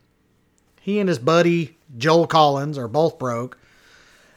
He 0.81 0.99
and 0.99 1.09
his 1.09 1.19
buddy, 1.19 1.77
Joel 1.97 2.27
Collins, 2.27 2.79
are 2.79 2.89
both 2.89 3.19
broke. 3.19 3.59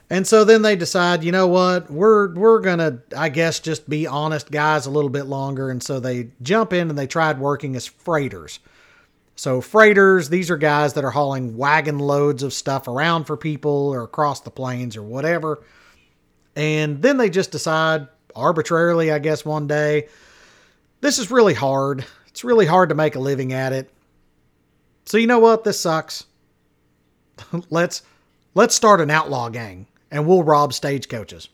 And 0.10 0.28
so 0.28 0.44
then 0.44 0.62
they 0.62 0.76
decide, 0.76 1.24
you 1.24 1.32
know 1.32 1.48
what, 1.48 1.90
we're 1.90 2.34
we're 2.34 2.60
gonna, 2.60 3.00
I 3.16 3.30
guess, 3.30 3.62
just 3.62 3.90
be 3.90 4.06
honest 4.06 4.52
guys 4.52 4.86
a 4.86 4.92
little 4.92 5.10
bit 5.10 5.24
longer. 5.24 5.70
And 5.70 5.82
so 5.82 6.02
they 6.02 6.32
jump 6.42 6.74
in 6.74 6.90
and 6.90 7.00
they 7.00 7.08
tried 7.08 7.40
working 7.40 7.78
as 7.78 7.88
freighters. 7.88 8.60
So, 9.42 9.60
freighters, 9.60 10.30
these 10.30 10.52
are 10.52 10.56
guys 10.56 10.94
that 10.94 11.04
are 11.04 11.10
hauling 11.10 11.58
wagon 11.58 11.98
loads 11.98 12.44
of 12.44 12.54
stuff 12.54 12.88
around 12.88 13.24
for 13.24 13.36
people 13.36 13.90
or 13.90 14.04
across 14.04 14.42
the 14.42 14.52
plains 14.52 14.96
or 14.96 15.02
whatever. 15.02 15.64
And 16.56 17.02
then 17.02 17.18
they 17.18 17.32
just 17.32 17.50
decide 17.50 18.08
arbitrarily, 18.36 19.12
I 19.12 19.18
guess, 19.18 19.44
one 19.44 19.66
day, 19.66 20.10
this 21.00 21.18
is 21.18 21.32
really 21.32 21.56
hard. 21.56 22.06
It's 22.28 22.44
really 22.44 22.68
hard 22.68 22.90
to 22.90 22.96
make 22.96 23.16
a 23.16 23.20
living 23.20 23.52
at 23.52 23.74
it. 23.74 23.92
So, 25.08 25.18
you 25.18 25.26
know 25.26 25.40
what? 25.40 25.64
This 25.64 25.80
sucks. 25.80 26.26
let's 27.72 28.04
let's 28.54 28.76
start 28.76 29.02
an 29.02 29.10
outlaw 29.10 29.50
gang 29.50 29.88
and 30.12 30.28
we'll 30.28 30.44
rob 30.44 30.72
stagecoaches. 30.72 31.50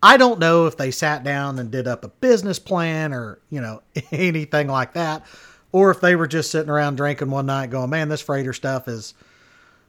I 0.00 0.16
don't 0.16 0.38
know 0.38 0.66
if 0.66 0.76
they 0.76 0.92
sat 0.92 1.24
down 1.24 1.58
and 1.58 1.72
did 1.72 1.88
up 1.88 2.04
a 2.04 2.08
business 2.08 2.60
plan 2.60 3.12
or, 3.12 3.40
you 3.50 3.60
know, 3.60 3.82
anything 4.12 4.68
like 4.68 4.92
that 4.92 5.26
or 5.72 5.90
if 5.90 6.00
they 6.00 6.16
were 6.16 6.26
just 6.26 6.50
sitting 6.50 6.70
around 6.70 6.96
drinking 6.96 7.30
one 7.30 7.46
night 7.46 7.70
going, 7.70 7.90
man, 7.90 8.08
this 8.08 8.20
freighter 8.20 8.52
stuff 8.52 8.88
is 8.88 9.14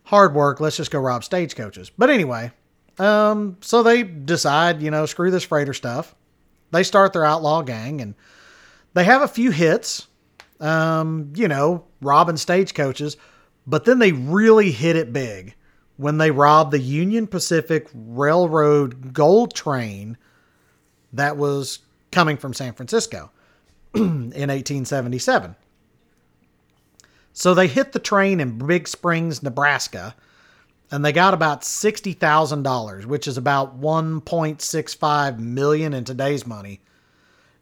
hard 0.04 0.34
work. 0.34 0.60
Let's 0.60 0.78
just 0.78 0.92
go 0.92 1.00
rob 1.00 1.24
stagecoaches. 1.24 1.90
But 1.90 2.10
anyway, 2.10 2.52
um, 2.98 3.58
so 3.62 3.84
they 3.84 4.04
decide, 4.04 4.82
you 4.82 4.92
know, 4.92 5.06
screw 5.06 5.32
this 5.32 5.44
freighter 5.44 5.74
stuff. 5.74 6.16
They 6.72 6.84
start 6.84 7.14
their 7.14 7.26
outlaw 7.26 7.62
gang 7.62 8.02
and 8.02 8.16
they 8.94 9.04
have 9.06 9.22
a 9.22 9.28
few 9.28 9.52
hits, 9.52 10.08
um, 10.60 11.32
you 11.36 11.48
know, 11.48 11.86
robbing 12.02 12.38
stagecoaches, 12.38 13.18
but 13.66 13.86
then 13.86 14.00
they 14.00 14.12
really 14.12 14.72
hit 14.72 14.96
it 14.96 15.14
big 15.14 15.56
when 15.98 16.18
they 16.18 16.32
robbed 16.32 16.72
the 16.72 16.80
Union 16.80 17.28
Pacific 17.28 17.88
Railroad 17.94 19.14
gold 19.14 19.54
train 19.54 20.18
that 21.14 21.38
was 21.38 21.80
coming 22.12 22.38
from 22.38 22.54
San 22.54 22.74
Francisco 22.74 23.32
in 23.94 24.32
1877. 24.32 25.56
So 27.34 27.54
they 27.54 27.68
hit 27.68 27.92
the 27.92 28.00
train 28.00 28.40
in 28.40 28.58
Big 28.58 28.88
Springs, 28.88 29.42
Nebraska, 29.42 30.16
and 30.92 31.06
they 31.06 31.12
got 31.12 31.34
about 31.34 31.62
$60,000, 31.62 33.06
which 33.06 33.28
is 33.28 33.38
about 33.38 33.80
1.65 33.80 35.40
million 35.40 35.94
in 35.94 36.04
today's 36.04 36.48
money. 36.48 36.82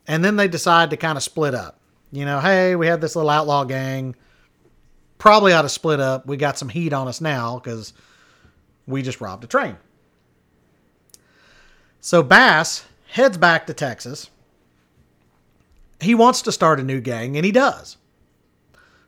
And 0.08 0.24
then 0.24 0.38
they 0.38 0.48
decide 0.48 0.90
to 0.92 0.98
kind 0.98 1.18
of 1.18 1.24
split 1.24 1.54
up. 1.54 1.80
You 2.12 2.24
know, 2.26 2.40
hey, 2.40 2.76
we 2.76 2.88
had 2.88 3.02
this 3.02 3.16
little 3.16 3.30
outlaw 3.30 3.66
gang. 3.66 4.16
Probably 5.18 5.52
ought 5.52 5.64
to 5.64 5.70
split 5.70 6.00
up. 6.00 6.26
We 6.26 6.38
got 6.38 6.58
some 6.58 6.70
heat 6.70 6.94
on 6.94 7.08
us 7.08 7.20
now 7.20 7.60
because 7.60 7.94
we 8.86 9.02
just 9.02 9.20
robbed 9.20 9.44
a 9.44 9.48
train. 9.48 9.76
So 12.00 12.24
Bass 12.24 12.86
heads 13.10 13.38
back 13.38 13.68
to 13.68 13.74
Texas. 13.74 14.30
He 16.00 16.16
wants 16.16 16.44
to 16.44 16.52
start 16.52 16.80
a 16.80 16.84
new 16.84 17.02
gang, 17.02 17.36
and 17.36 17.46
he 17.46 17.52
does. 17.52 17.98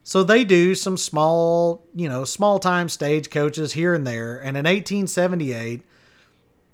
So 0.09 0.23
they 0.23 0.43
do 0.43 0.73
some 0.73 0.97
small, 0.97 1.85
you 1.93 2.09
know, 2.09 2.25
small 2.25 2.57
time 2.57 2.89
stage 2.89 3.29
coaches 3.29 3.73
here 3.73 3.93
and 3.93 4.07
there. 4.07 4.37
And 4.39 4.57
in 4.57 4.63
1878, 4.63 5.83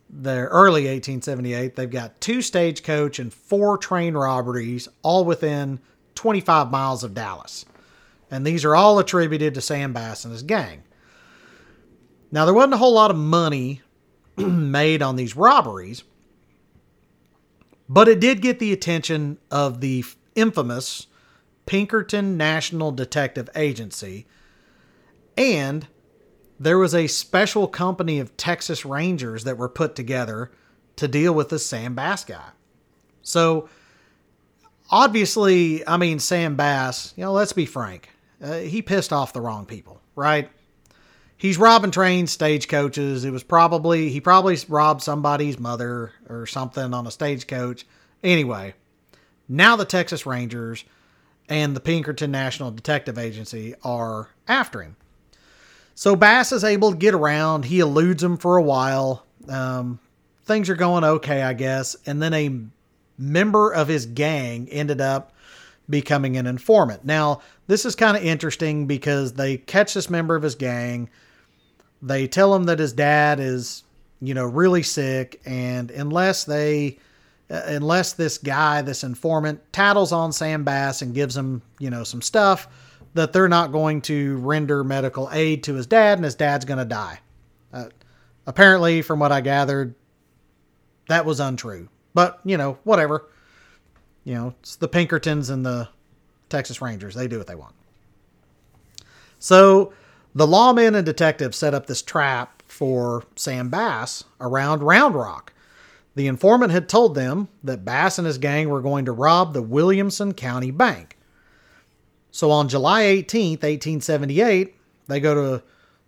the 0.10 0.46
early 0.46 0.84
1878, 0.84 1.75
they've 1.75 1.89
got 1.89 2.22
two 2.22 2.42
stagecoach 2.42 3.20
and 3.20 3.34
four 3.34 3.77
train 3.77 4.13
robberies, 4.13 4.88
all 5.01 5.25
within 5.25 5.82
25 6.15 6.72
miles 6.72 7.04
of 7.04 7.13
Dallas. 7.13 7.65
And 8.32 8.48
these 8.48 8.63
are 8.63 8.74
all 8.74 9.00
attributed 9.00 9.54
to 9.56 9.62
Sam 9.62 9.92
Bass 9.92 10.24
and 10.24 10.32
his 10.32 10.42
gang. 10.42 10.84
Now, 12.32 12.46
there 12.46 12.54
wasn't 12.54 12.75
a 12.75 12.77
whole 12.77 12.94
lot 12.94 13.12
of 13.12 13.18
money 13.18 13.82
made 14.38 15.01
on 15.01 15.18
these 15.18 15.36
robberies, 15.36 16.06
but 17.89 18.08
it 18.08 18.22
did 18.22 18.42
get 18.42 18.60
the 18.60 18.72
attention 18.72 19.39
of 19.51 19.82
the 19.82 20.06
infamous 20.36 21.08
Pinkerton 21.66 22.38
National 22.38 22.92
Detective 22.92 23.50
Agency, 23.56 24.28
and 25.38 25.88
there 26.60 26.78
was 26.78 26.96
a 26.96 27.08
special 27.08 27.68
company 27.68 28.20
of 28.20 28.38
Texas 28.38 28.86
Rangers 28.86 29.44
that 29.44 29.58
were 29.58 29.70
put 29.70 29.96
together 29.96 30.52
to 30.96 31.08
deal 31.08 31.34
with 31.34 31.50
the 31.50 31.60
Sam 31.60 31.96
Bass 31.96 32.24
guy. 32.24 32.50
So, 33.22 33.70
obviously, 34.90 35.86
I 35.88 35.98
mean, 35.98 36.20
Sam 36.20 36.56
Bass, 36.56 37.14
you 37.18 37.24
know, 37.24 37.34
let's 37.34 37.54
be 37.54 37.66
frank, 37.66 38.10
uh, 38.42 38.60
he 38.60 38.82
pissed 38.82 39.12
off 39.12 39.34
the 39.34 39.42
wrong 39.42 39.66
people, 39.66 40.00
right? 40.16 40.50
He's 41.38 41.58
robbing 41.58 41.92
trains, 41.92 42.32
stagecoaches. 42.32 43.26
It 43.26 43.32
was 43.32 43.44
probably, 43.44 44.10
he 44.10 44.22
probably 44.22 44.58
robbed 44.70 45.02
somebody's 45.02 45.60
mother 45.60 46.14
or 46.30 46.46
something 46.46 46.94
on 46.94 47.06
a 47.06 47.12
stagecoach. 47.12 47.86
Anyway, 48.24 48.74
now 49.50 49.76
the 49.76 49.86
Texas 49.86 50.26
Rangers 50.26 50.86
and 51.50 51.75
the 51.75 51.80
Pinkerton 51.80 52.32
National 52.32 52.72
Detective 52.72 53.18
Agency 53.18 53.75
are 53.84 54.30
after 54.48 54.82
him. 54.82 54.96
So 55.94 56.16
Bass 56.16 56.52
is 56.52 56.64
able 56.64 56.92
to 56.92 56.98
get 56.98 57.14
around. 57.14 57.66
He 57.66 57.80
eludes 57.80 58.22
them 58.22 58.38
for 58.38 58.58
a 58.58 58.64
while. 58.64 59.25
Um, 59.48 60.00
things 60.44 60.70
are 60.70 60.75
going 60.75 61.04
okay, 61.04 61.42
I 61.42 61.54
guess. 61.54 61.96
And 62.06 62.22
then 62.22 62.34
a 62.34 62.60
member 63.18 63.72
of 63.72 63.88
his 63.88 64.06
gang 64.06 64.68
ended 64.70 65.00
up 65.00 65.34
becoming 65.90 66.36
an 66.36 66.48
informant. 66.48 67.06
Now, 67.06 67.42
this 67.68 67.86
is 67.86 67.96
kind 67.96 68.18
of 68.18 68.24
interesting 68.24 68.88
because 68.88 69.34
they 69.34 69.58
catch 69.58 69.94
this 69.94 70.10
member 70.10 70.36
of 70.36 70.44
his 70.44 70.56
gang. 70.56 71.10
They 72.02 72.28
tell 72.28 72.54
him 72.54 72.66
that 72.66 72.80
his 72.80 72.94
dad 72.94 73.40
is, 73.40 73.84
you 74.20 74.34
know, 74.34 74.46
really 74.46 74.84
sick. 74.84 75.42
And 75.46 75.92
unless 75.92 76.44
they 76.44 77.00
unless 77.50 78.14
this 78.14 78.38
guy, 78.38 78.82
this 78.82 79.04
informant, 79.04 79.62
tattles 79.72 80.12
on 80.12 80.32
Sam 80.32 80.64
Bass 80.64 81.02
and 81.02 81.14
gives 81.14 81.36
him, 81.36 81.62
you 81.80 81.90
know, 81.90 82.04
some 82.04 82.22
stuff, 82.22 82.68
that 83.14 83.34
they're 83.34 83.48
not 83.48 83.72
going 83.72 84.02
to 84.02 84.38
render 84.38 84.84
medical 84.84 85.30
aid 85.32 85.64
to 85.64 85.74
his 85.75 85.88
dad 85.88 86.18
and 86.18 86.25
his 86.25 86.36
dad's 86.36 86.66
going 86.66 86.80
to 86.80 86.86
die. 86.86 87.20
Uh, 87.72 87.86
apparently, 88.46 89.02
from 89.02 89.20
what 89.20 89.32
I 89.32 89.42
gathered, 89.42 89.96
that 91.08 91.25
was 91.25 91.40
untrue. 91.40 91.88
But, 92.14 92.40
you 92.44 92.58
know, 92.58 92.78
whatever. 92.84 93.30
You 94.24 94.34
know, 94.34 94.56
it's 94.60 94.75
the 94.78 94.88
Pinkertons 94.88 95.50
and 95.50 95.66
the 95.66 95.88
Texas 96.50 96.82
Rangers. 96.82 97.16
They 97.16 97.28
do 97.28 97.38
what 97.38 97.48
they 97.48 97.56
want. 97.56 97.75
So 99.38 99.94
the 100.34 100.48
lawmen 100.48 100.96
and 100.96 101.06
detectives 101.06 101.58
set 101.58 101.74
up 101.74 101.86
this 101.86 102.02
trap 102.02 102.64
for 102.68 103.24
Sam 103.36 103.70
Bass 103.70 104.24
around 104.42 104.82
Round 104.82 105.14
Rock. 105.16 105.54
The 106.16 106.28
informant 106.28 106.72
had 106.72 106.88
told 106.88 107.14
them 107.14 107.50
that 107.64 107.84
Bass 107.84 108.18
and 108.18 108.26
his 108.26 108.38
gang 108.38 108.70
were 108.70 108.82
going 108.82 109.06
to 109.06 109.12
rob 109.12 109.54
the 109.54 109.62
Williamson 109.62 110.34
County 110.34 110.72
Bank. 110.72 111.18
So 112.32 112.52
on 112.52 112.70
July 112.70 113.04
18th, 113.04 113.64
1878, 113.64 114.76
they 115.08 115.20
go 115.20 115.36
to 115.36 115.64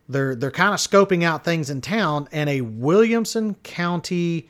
they're 0.09 0.35
they're 0.35 0.51
kind 0.51 0.73
of 0.73 0.79
scoping 0.79 1.23
out 1.23 1.43
things 1.43 1.69
in 1.69 1.81
town, 1.81 2.29
and 2.31 2.49
a 2.49 2.61
Williamson 2.61 3.55
County 3.55 4.49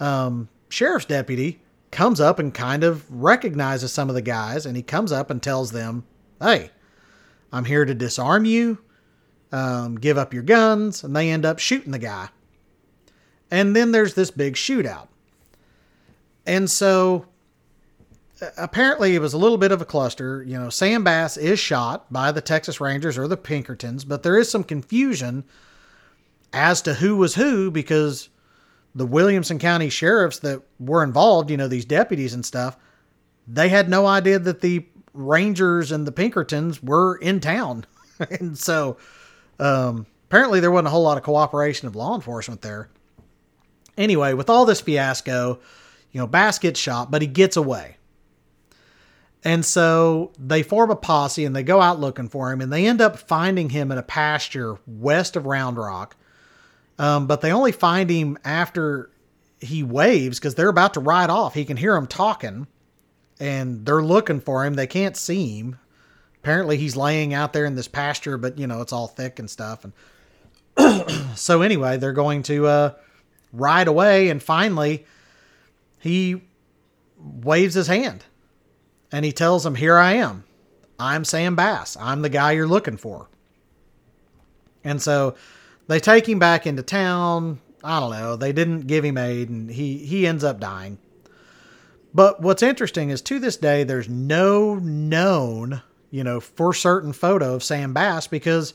um, 0.00 0.48
sheriff's 0.68 1.04
deputy 1.04 1.60
comes 1.92 2.20
up 2.20 2.38
and 2.38 2.52
kind 2.52 2.82
of 2.82 3.08
recognizes 3.10 3.92
some 3.92 4.08
of 4.08 4.14
the 4.14 4.22
guys, 4.22 4.66
and 4.66 4.76
he 4.76 4.82
comes 4.82 5.12
up 5.12 5.30
and 5.30 5.42
tells 5.42 5.70
them, 5.70 6.04
"Hey, 6.40 6.70
I'm 7.52 7.64
here 7.64 7.84
to 7.84 7.94
disarm 7.94 8.44
you. 8.44 8.78
Um, 9.52 9.94
give 9.96 10.18
up 10.18 10.34
your 10.34 10.42
guns," 10.42 11.04
and 11.04 11.14
they 11.14 11.30
end 11.30 11.44
up 11.44 11.60
shooting 11.60 11.92
the 11.92 11.98
guy. 12.00 12.28
And 13.50 13.76
then 13.76 13.92
there's 13.92 14.14
this 14.14 14.30
big 14.30 14.54
shootout, 14.54 15.08
and 16.46 16.68
so 16.70 17.26
apparently 18.56 19.14
it 19.14 19.20
was 19.20 19.32
a 19.32 19.38
little 19.38 19.58
bit 19.58 19.72
of 19.72 19.80
a 19.80 19.84
cluster. 19.84 20.42
You 20.42 20.58
know, 20.58 20.70
Sam 20.70 21.04
Bass 21.04 21.36
is 21.36 21.58
shot 21.58 22.12
by 22.12 22.32
the 22.32 22.40
Texas 22.40 22.80
Rangers 22.80 23.16
or 23.16 23.28
the 23.28 23.36
Pinkertons, 23.36 24.04
but 24.04 24.22
there 24.22 24.38
is 24.38 24.50
some 24.50 24.64
confusion 24.64 25.44
as 26.52 26.82
to 26.82 26.94
who 26.94 27.16
was 27.16 27.34
who 27.34 27.70
because 27.70 28.28
the 28.94 29.06
Williamson 29.06 29.58
County 29.58 29.90
sheriffs 29.90 30.38
that 30.40 30.62
were 30.78 31.02
involved, 31.02 31.50
you 31.50 31.56
know, 31.56 31.68
these 31.68 31.84
deputies 31.84 32.34
and 32.34 32.44
stuff, 32.44 32.76
they 33.46 33.68
had 33.68 33.88
no 33.88 34.06
idea 34.06 34.38
that 34.38 34.60
the 34.60 34.86
Rangers 35.12 35.92
and 35.92 36.06
the 36.06 36.12
Pinkertons 36.12 36.82
were 36.82 37.16
in 37.16 37.40
town. 37.40 37.84
and 38.40 38.56
so 38.56 38.96
um, 39.58 40.06
apparently 40.28 40.60
there 40.60 40.70
wasn't 40.70 40.88
a 40.88 40.90
whole 40.90 41.02
lot 41.02 41.18
of 41.18 41.22
cooperation 41.22 41.88
of 41.88 41.96
law 41.96 42.14
enforcement 42.14 42.62
there. 42.62 42.88
Anyway, 43.96 44.34
with 44.34 44.50
all 44.50 44.64
this 44.64 44.80
fiasco, 44.80 45.60
you 46.12 46.20
know, 46.20 46.26
Bass 46.26 46.58
gets 46.58 46.78
shot, 46.80 47.10
but 47.10 47.22
he 47.22 47.28
gets 47.28 47.56
away. 47.56 47.96
And 49.44 49.64
so 49.64 50.32
they 50.38 50.62
form 50.62 50.90
a 50.90 50.96
posse 50.96 51.44
and 51.44 51.54
they 51.54 51.62
go 51.62 51.80
out 51.80 52.00
looking 52.00 52.28
for 52.28 52.50
him 52.50 52.60
and 52.60 52.72
they 52.72 52.86
end 52.86 53.00
up 53.00 53.16
finding 53.16 53.70
him 53.70 53.92
in 53.92 53.98
a 53.98 54.02
pasture 54.02 54.78
west 54.86 55.36
of 55.36 55.46
Round 55.46 55.76
Rock. 55.76 56.16
Um, 56.98 57.26
but 57.26 57.42
they 57.42 57.52
only 57.52 57.72
find 57.72 58.10
him 58.10 58.38
after 58.44 59.10
he 59.60 59.82
waves 59.82 60.38
because 60.38 60.54
they're 60.54 60.68
about 60.68 60.94
to 60.94 61.00
ride 61.00 61.30
off. 61.30 61.54
He 61.54 61.64
can 61.64 61.76
hear 61.76 61.94
them 61.94 62.06
talking 62.06 62.66
and 63.38 63.84
they're 63.84 64.02
looking 64.02 64.40
for 64.40 64.64
him. 64.64 64.74
They 64.74 64.86
can't 64.86 65.16
see 65.16 65.58
him. 65.58 65.78
Apparently, 66.36 66.76
he's 66.76 66.96
laying 66.96 67.34
out 67.34 67.52
there 67.52 67.64
in 67.64 67.74
this 67.74 67.88
pasture, 67.88 68.38
but 68.38 68.58
you 68.58 68.66
know, 68.66 68.80
it's 68.80 68.92
all 68.92 69.08
thick 69.08 69.38
and 69.38 69.50
stuff. 69.50 69.84
And 70.76 71.12
so, 71.36 71.62
anyway, 71.62 71.96
they're 71.96 72.12
going 72.12 72.42
to 72.44 72.66
uh, 72.66 72.94
ride 73.56 73.88
away. 73.88 74.28
And 74.28 74.42
finally, 74.42 75.04
he 75.98 76.42
waves 77.18 77.74
his 77.74 77.86
hand 77.86 78.24
and 79.12 79.24
he 79.24 79.32
tells 79.32 79.64
him, 79.64 79.74
Here 79.74 79.96
I 79.96 80.14
am. 80.14 80.44
I'm 80.98 81.24
Sam 81.24 81.56
Bass. 81.56 81.96
I'm 81.98 82.22
the 82.22 82.28
guy 82.28 82.52
you're 82.52 82.66
looking 82.66 82.96
for. 82.96 83.28
And 84.82 85.02
so 85.02 85.34
they 85.88 86.00
take 86.00 86.28
him 86.28 86.38
back 86.38 86.66
into 86.66 86.82
town. 86.82 87.60
I 87.84 88.00
don't 88.00 88.10
know. 88.10 88.36
They 88.36 88.52
didn't 88.52 88.86
give 88.86 89.04
him 89.04 89.18
aid, 89.18 89.48
and 89.48 89.70
he, 89.70 89.98
he 89.98 90.26
ends 90.26 90.42
up 90.42 90.58
dying. 90.58 90.98
But 92.14 92.40
what's 92.40 92.62
interesting 92.62 93.10
is 93.10 93.20
to 93.22 93.38
this 93.38 93.56
day, 93.56 93.84
there's 93.84 94.08
no 94.08 94.76
known, 94.76 95.82
you 96.10 96.24
know, 96.24 96.40
for 96.40 96.72
certain 96.72 97.12
photo 97.12 97.54
of 97.54 97.62
Sam 97.62 97.92
Bass 97.92 98.26
because 98.26 98.74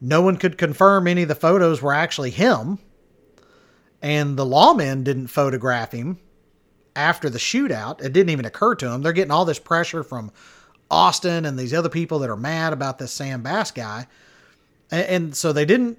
no 0.00 0.22
one 0.22 0.36
could 0.36 0.58
confirm 0.58 1.06
any 1.06 1.22
of 1.22 1.28
the 1.28 1.34
photos 1.34 1.82
were 1.82 1.92
actually 1.94 2.30
him. 2.30 2.78
And 4.02 4.36
the 4.36 4.44
lawmen 4.44 5.04
didn't 5.04 5.28
photograph 5.28 5.92
him 5.92 6.18
after 6.94 7.28
the 7.30 7.38
shootout. 7.38 8.02
It 8.02 8.12
didn't 8.12 8.30
even 8.30 8.44
occur 8.44 8.74
to 8.76 8.88
them. 8.88 9.02
They're 9.02 9.12
getting 9.12 9.30
all 9.30 9.44
this 9.44 9.58
pressure 9.58 10.02
from 10.02 10.32
Austin 10.90 11.44
and 11.44 11.58
these 11.58 11.74
other 11.74 11.88
people 11.88 12.20
that 12.20 12.30
are 12.30 12.36
mad 12.36 12.72
about 12.72 12.98
this 12.98 13.12
Sam 13.12 13.42
Bass 13.42 13.70
guy. 13.70 14.06
And, 14.90 15.06
and 15.06 15.36
so 15.36 15.52
they 15.52 15.64
didn't 15.64 15.98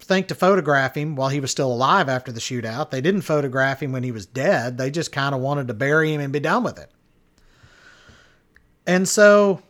think 0.00 0.28
to 0.28 0.34
photograph 0.34 0.96
him 0.96 1.16
while 1.16 1.28
he 1.28 1.40
was 1.40 1.50
still 1.50 1.72
alive 1.72 2.08
after 2.08 2.32
the 2.32 2.40
shootout. 2.40 2.90
They 2.90 3.00
didn't 3.00 3.22
photograph 3.22 3.82
him 3.82 3.92
when 3.92 4.04
he 4.04 4.12
was 4.12 4.26
dead. 4.26 4.78
They 4.78 4.90
just 4.90 5.12
kind 5.12 5.34
of 5.34 5.40
wanted 5.40 5.68
to 5.68 5.74
bury 5.74 6.12
him 6.12 6.20
and 6.20 6.32
be 6.32 6.40
done 6.40 6.62
with 6.62 6.78
it. 6.78 6.90
And 8.86 9.06
so 9.08 9.62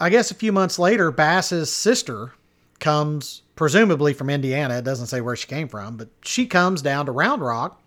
I 0.00 0.10
guess 0.10 0.30
a 0.30 0.34
few 0.34 0.50
months 0.50 0.78
later, 0.78 1.10
Bass's 1.10 1.70
sister 1.70 2.32
comes, 2.80 3.42
presumably 3.54 4.12
from 4.12 4.30
Indiana. 4.30 4.78
It 4.78 4.84
doesn't 4.84 5.06
say 5.06 5.20
where 5.20 5.36
she 5.36 5.46
came 5.46 5.68
from, 5.68 5.96
but 5.96 6.08
she 6.22 6.46
comes 6.46 6.82
down 6.82 7.06
to 7.06 7.12
Round 7.12 7.42
Rock 7.42 7.80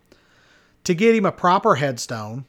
to 0.84 0.94
get 0.94 1.14
him 1.14 1.26
a 1.26 1.32
proper 1.32 1.76
headstone. 1.76 2.44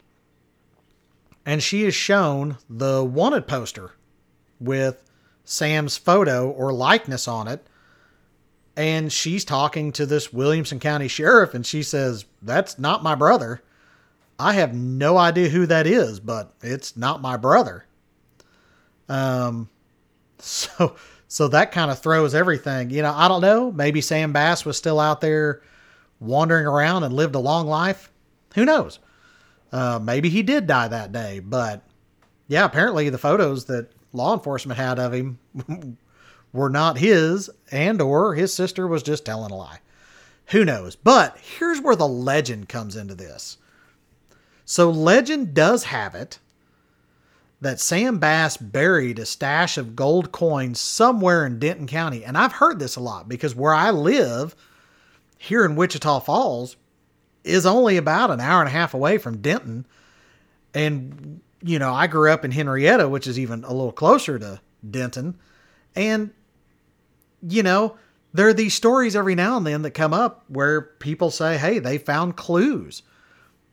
And 1.45 1.61
she 1.61 1.83
is 1.83 1.93
shown 1.93 2.57
the 2.69 3.03
wanted 3.03 3.47
poster 3.47 3.91
with 4.59 5.03
Sam's 5.43 5.97
photo 5.97 6.49
or 6.49 6.73
likeness 6.73 7.27
on 7.27 7.47
it. 7.47 7.65
And 8.77 9.11
she's 9.11 9.45
talking 9.45 9.91
to 9.93 10.05
this 10.05 10.33
Williamson 10.33 10.79
County 10.79 11.07
sheriff, 11.07 11.53
and 11.53 11.65
she 11.65 11.81
says, 11.81 12.25
That's 12.41 12.77
not 12.77 13.03
my 13.03 13.15
brother. 13.15 13.61
I 14.37 14.53
have 14.53 14.73
no 14.73 15.17
idea 15.17 15.47
who 15.49 15.65
that 15.67 15.87
is, 15.87 16.19
but 16.19 16.53
it's 16.61 16.97
not 16.97 17.21
my 17.21 17.37
brother. 17.37 17.85
Um, 19.07 19.69
so, 20.39 20.95
so 21.27 21.47
that 21.47 21.71
kind 21.71 21.91
of 21.91 21.99
throws 21.99 22.35
everything. 22.35 22.89
You 22.89 23.01
know, 23.01 23.13
I 23.13 23.27
don't 23.27 23.41
know. 23.41 23.71
Maybe 23.71 24.01
Sam 24.01 24.33
Bass 24.33 24.65
was 24.65 24.77
still 24.77 24.99
out 24.99 25.21
there 25.21 25.61
wandering 26.19 26.65
around 26.65 27.03
and 27.03 27.13
lived 27.13 27.35
a 27.35 27.39
long 27.39 27.67
life. 27.67 28.11
Who 28.55 28.65
knows? 28.65 28.99
Uh, 29.71 29.99
maybe 30.01 30.29
he 30.29 30.43
did 30.43 30.67
die 30.67 30.87
that 30.87 31.11
day, 31.11 31.39
but 31.39 31.83
yeah, 32.47 32.65
apparently 32.65 33.09
the 33.09 33.17
photos 33.17 33.65
that 33.65 33.89
law 34.13 34.33
enforcement 34.33 34.77
had 34.77 34.99
of 34.99 35.13
him 35.13 35.39
were 36.53 36.69
not 36.69 36.97
his, 36.97 37.49
and 37.71 38.01
or 38.01 38.35
his 38.35 38.53
sister 38.53 38.87
was 38.87 39.03
just 39.03 39.25
telling 39.25 39.51
a 39.51 39.55
lie. 39.55 39.79
Who 40.47 40.63
knows? 40.63 40.95
But 40.95 41.37
here's 41.37 41.81
where 41.81 41.95
the 41.95 42.07
legend 42.07 42.69
comes 42.69 42.95
into 42.95 43.15
this. 43.15 43.57
So 44.63 44.89
legend 44.89 45.53
does 45.53 45.85
have 45.85 46.15
it 46.15 46.39
that 47.61 47.79
Sam 47.79 48.19
Bass 48.19 48.57
buried 48.57 49.19
a 49.19 49.25
stash 49.25 49.77
of 49.77 49.95
gold 49.95 50.31
coins 50.31 50.79
somewhere 50.79 51.45
in 51.45 51.59
Denton 51.59 51.87
County. 51.87 52.23
And 52.23 52.37
I've 52.37 52.53
heard 52.53 52.79
this 52.79 52.95
a 52.95 53.01
lot 53.01 53.29
because 53.29 53.55
where 53.55 53.73
I 53.73 53.91
live 53.91 54.55
here 55.37 55.65
in 55.65 55.75
Wichita 55.75 56.19
Falls, 56.21 56.75
is 57.43 57.65
only 57.65 57.97
about 57.97 58.31
an 58.31 58.41
hour 58.41 58.61
and 58.61 58.67
a 58.67 58.71
half 58.71 58.93
away 58.93 59.17
from 59.17 59.37
Denton. 59.37 59.85
And, 60.73 61.41
you 61.61 61.77
know, 61.77 61.93
I 61.93 62.07
grew 62.07 62.31
up 62.31 62.43
in 62.43 62.51
Henrietta, 62.51 63.07
which 63.07 63.27
is 63.27 63.37
even 63.37 63.63
a 63.63 63.71
little 63.71 63.91
closer 63.91 64.39
to 64.39 64.59
Denton. 64.89 65.37
And, 65.95 66.31
you 67.47 67.61
know, 67.61 67.97
there 68.33 68.47
are 68.47 68.53
these 68.53 68.73
stories 68.73 69.15
every 69.15 69.35
now 69.35 69.57
and 69.57 69.65
then 69.65 69.83
that 69.83 69.91
come 69.91 70.13
up 70.13 70.43
where 70.47 70.81
people 70.81 71.29
say, 71.29 71.57
hey, 71.57 71.79
they 71.79 71.97
found 71.97 72.35
clues 72.35 73.03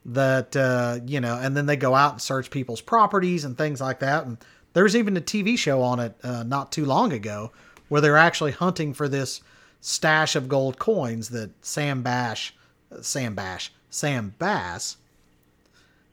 that, 0.05 0.57
uh, 0.57 0.99
you 1.07 1.21
know, 1.21 1.38
and 1.38 1.57
then 1.57 1.67
they 1.67 1.77
go 1.77 1.95
out 1.95 2.12
and 2.12 2.23
search 2.23 2.51
people's 2.51 2.81
properties 2.81 3.45
and 3.45 3.57
things 3.57 3.81
like 3.81 4.01
that. 4.01 4.27
And 4.27 4.38
there's 4.73 4.97
even 4.97 5.17
a 5.17 5.21
TV 5.21 5.57
show 5.57 5.83
on 5.83 6.01
it 6.01 6.17
uh, 6.23 6.43
not 6.43 6.73
too 6.73 6.85
long 6.85 7.12
ago 7.12 7.53
where 7.88 8.01
they're 8.01 8.17
actually 8.17 8.53
hunting 8.53 8.95
for 8.95 9.09
this 9.09 9.41
stash 9.81 10.35
of 10.37 10.49
gold 10.49 10.79
coins 10.79 11.29
that 11.31 11.51
Sam 11.65 12.03
Bash 12.03 12.55
Sam 13.01 13.35
Bash, 13.35 13.73
Sam 13.91 14.35
Bass, 14.38 14.97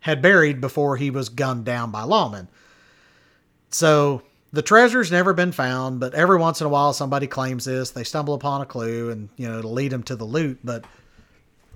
had 0.02 0.22
buried 0.22 0.62
before 0.62 0.98
he 0.98 1.10
was 1.10 1.30
gunned 1.30 1.66
down 1.66 1.92
by 1.92 2.04
lawmen. 2.04 2.48
So 3.70 4.24
the 4.54 4.62
treasure's 4.62 5.12
never 5.12 5.34
been 5.34 5.52
found, 5.52 6.00
but 6.00 6.14
every 6.14 6.38
once 6.38 6.62
in 6.62 6.68
a 6.68 6.70
while 6.70 6.94
somebody 6.94 7.28
claims 7.28 7.66
this. 7.66 7.92
They 7.92 8.04
stumble 8.04 8.34
upon 8.34 8.62
a 8.62 8.66
clue 8.66 9.10
and, 9.12 9.30
you 9.36 9.48
know, 9.48 9.60
it'll 9.60 9.74
lead 9.74 9.92
them 9.92 10.04
to 10.04 10.16
the 10.16 10.24
loot. 10.24 10.60
But 10.64 10.86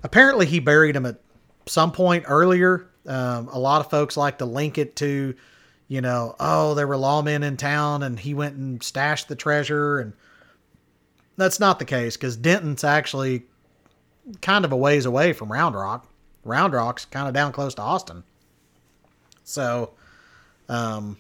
apparently 0.04 0.46
he 0.46 0.60
buried 0.60 0.96
him 0.96 1.06
at 1.06 1.20
some 1.66 1.92
point 1.92 2.26
earlier. 2.28 2.88
Um, 3.06 3.50
a 3.50 3.60
lot 3.60 3.82
of 3.82 3.90
folks 3.90 4.16
like 4.16 4.38
to 4.38 4.46
link 4.46 4.78
it 4.78 4.96
to, 4.98 5.36
you 5.88 6.02
know, 6.02 6.36
oh, 6.40 6.74
there 6.74 6.88
were 6.88 6.96
lawmen 6.96 7.44
in 7.44 7.58
town 7.58 8.04
and 8.04 8.20
he 8.20 8.34
went 8.34 8.56
and 8.56 8.82
stashed 8.82 9.28
the 9.28 9.36
treasure. 9.36 10.00
And 10.00 10.14
that's 11.38 11.60
not 11.60 11.80
the 11.80 11.86
case 11.86 12.16
because 12.16 12.38
Denton's 12.38 12.84
actually 12.84 13.44
kind 14.42 14.66
of 14.66 14.72
a 14.72 14.78
ways 14.78 15.06
away 15.06 15.34
from 15.34 15.52
Round 15.52 15.76
Rock. 15.76 16.08
Round 16.44 16.74
Rock's 16.74 17.06
kind 17.06 17.28
of 17.28 17.34
down 17.34 17.52
close 17.52 17.76
to 17.76 17.82
Austin. 17.82 18.24
So, 19.44 19.92
um, 20.70 21.18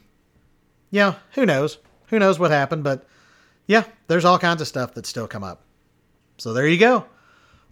yeah, 0.91 1.15
who 1.31 1.45
knows? 1.45 1.77
Who 2.07 2.19
knows 2.19 2.39
what 2.39 2.51
happened? 2.51 2.83
But 2.83 3.05
yeah, 3.67 3.83
there's 4.07 4.25
all 4.25 4.39
kinds 4.39 4.61
of 4.61 4.67
stuff 4.67 4.93
that 4.93 5.05
still 5.05 5.27
come 5.27 5.43
up. 5.43 5.61
So 6.37 6.53
there 6.53 6.67
you 6.67 6.77
go. 6.77 7.05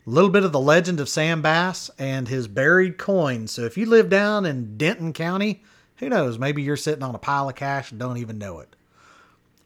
A 0.05 0.09
little 0.09 0.31
bit 0.31 0.43
of 0.43 0.51
the 0.51 0.59
legend 0.59 0.99
of 0.99 1.09
Sam 1.09 1.43
Bass 1.43 1.91
and 1.99 2.27
his 2.27 2.47
buried 2.47 2.97
coins. 2.97 3.51
So 3.51 3.63
if 3.63 3.77
you 3.77 3.85
live 3.85 4.09
down 4.09 4.47
in 4.47 4.75
Denton 4.75 5.13
County, 5.13 5.63
who 5.97 6.09
knows? 6.09 6.39
Maybe 6.39 6.63
you're 6.63 6.75
sitting 6.75 7.03
on 7.03 7.13
a 7.13 7.19
pile 7.19 7.47
of 7.47 7.55
cash 7.55 7.91
and 7.91 7.99
don't 7.99 8.17
even 8.17 8.39
know 8.39 8.59
it. 8.59 8.75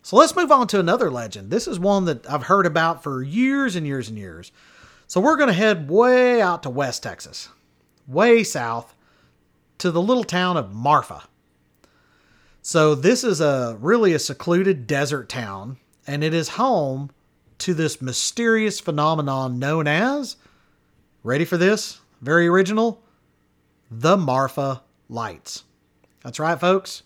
So 0.02 0.18
let's 0.18 0.36
move 0.36 0.52
on 0.52 0.68
to 0.68 0.80
another 0.80 1.10
legend. 1.10 1.52
This 1.52 1.68
is 1.68 1.80
one 1.80 2.06
that 2.06 2.30
I've 2.30 2.44
heard 2.44 2.66
about 2.66 3.02
for 3.02 3.24
years 3.24 3.78
and 3.78 3.88
years 3.88 4.10
and 4.10 4.18
years. 4.18 4.52
So 5.08 5.22
we're 5.22 5.38
going 5.38 5.48
to 5.48 5.54
head 5.54 5.90
way 5.90 6.42
out 6.42 6.64
to 6.64 6.70
West 6.70 7.02
Texas, 7.02 7.48
way 8.06 8.44
south 8.44 8.94
to 9.78 9.90
the 9.90 10.02
little 10.02 10.26
town 10.26 10.58
of 10.58 10.74
Marfa. 10.74 11.24
So 12.62 12.94
this 12.94 13.24
is 13.24 13.40
a 13.40 13.78
really 13.80 14.14
a 14.14 14.20
secluded 14.20 14.86
desert 14.86 15.30
town, 15.30 15.78
and 16.06 16.24
it 16.26 16.34
is 16.34 16.50
home 16.50 17.12
to 17.60 17.74
this 17.74 18.02
mysterious 18.02 18.80
phenomenon 18.80 19.60
known 19.60 19.88
as 19.88 20.38
ready 21.24 21.46
for 21.46 21.58
this? 21.58 22.00
Very 22.22 22.48
original. 22.48 23.02
The 23.92 24.18
Marfa 24.18 24.82
Lights. 25.10 25.64
That's 26.24 26.40
right, 26.40 26.60
folks. 26.60 27.04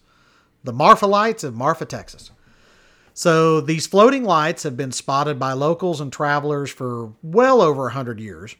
The 0.63 0.73
Marfa 0.73 1.07
Lights 1.07 1.43
of 1.43 1.55
Marfa, 1.55 1.85
Texas. 1.85 2.31
So 3.13 3.59
these 3.59 3.85
floating 3.85 4.23
lights 4.23 4.63
have 4.63 4.77
been 4.77 4.93
spotted 4.93 5.37
by 5.37 5.53
locals 5.53 5.99
and 5.99 6.11
travelers 6.11 6.71
for 6.71 7.11
well 7.21 7.61
over 7.61 7.83
100 7.83 8.19
years. 8.19 8.55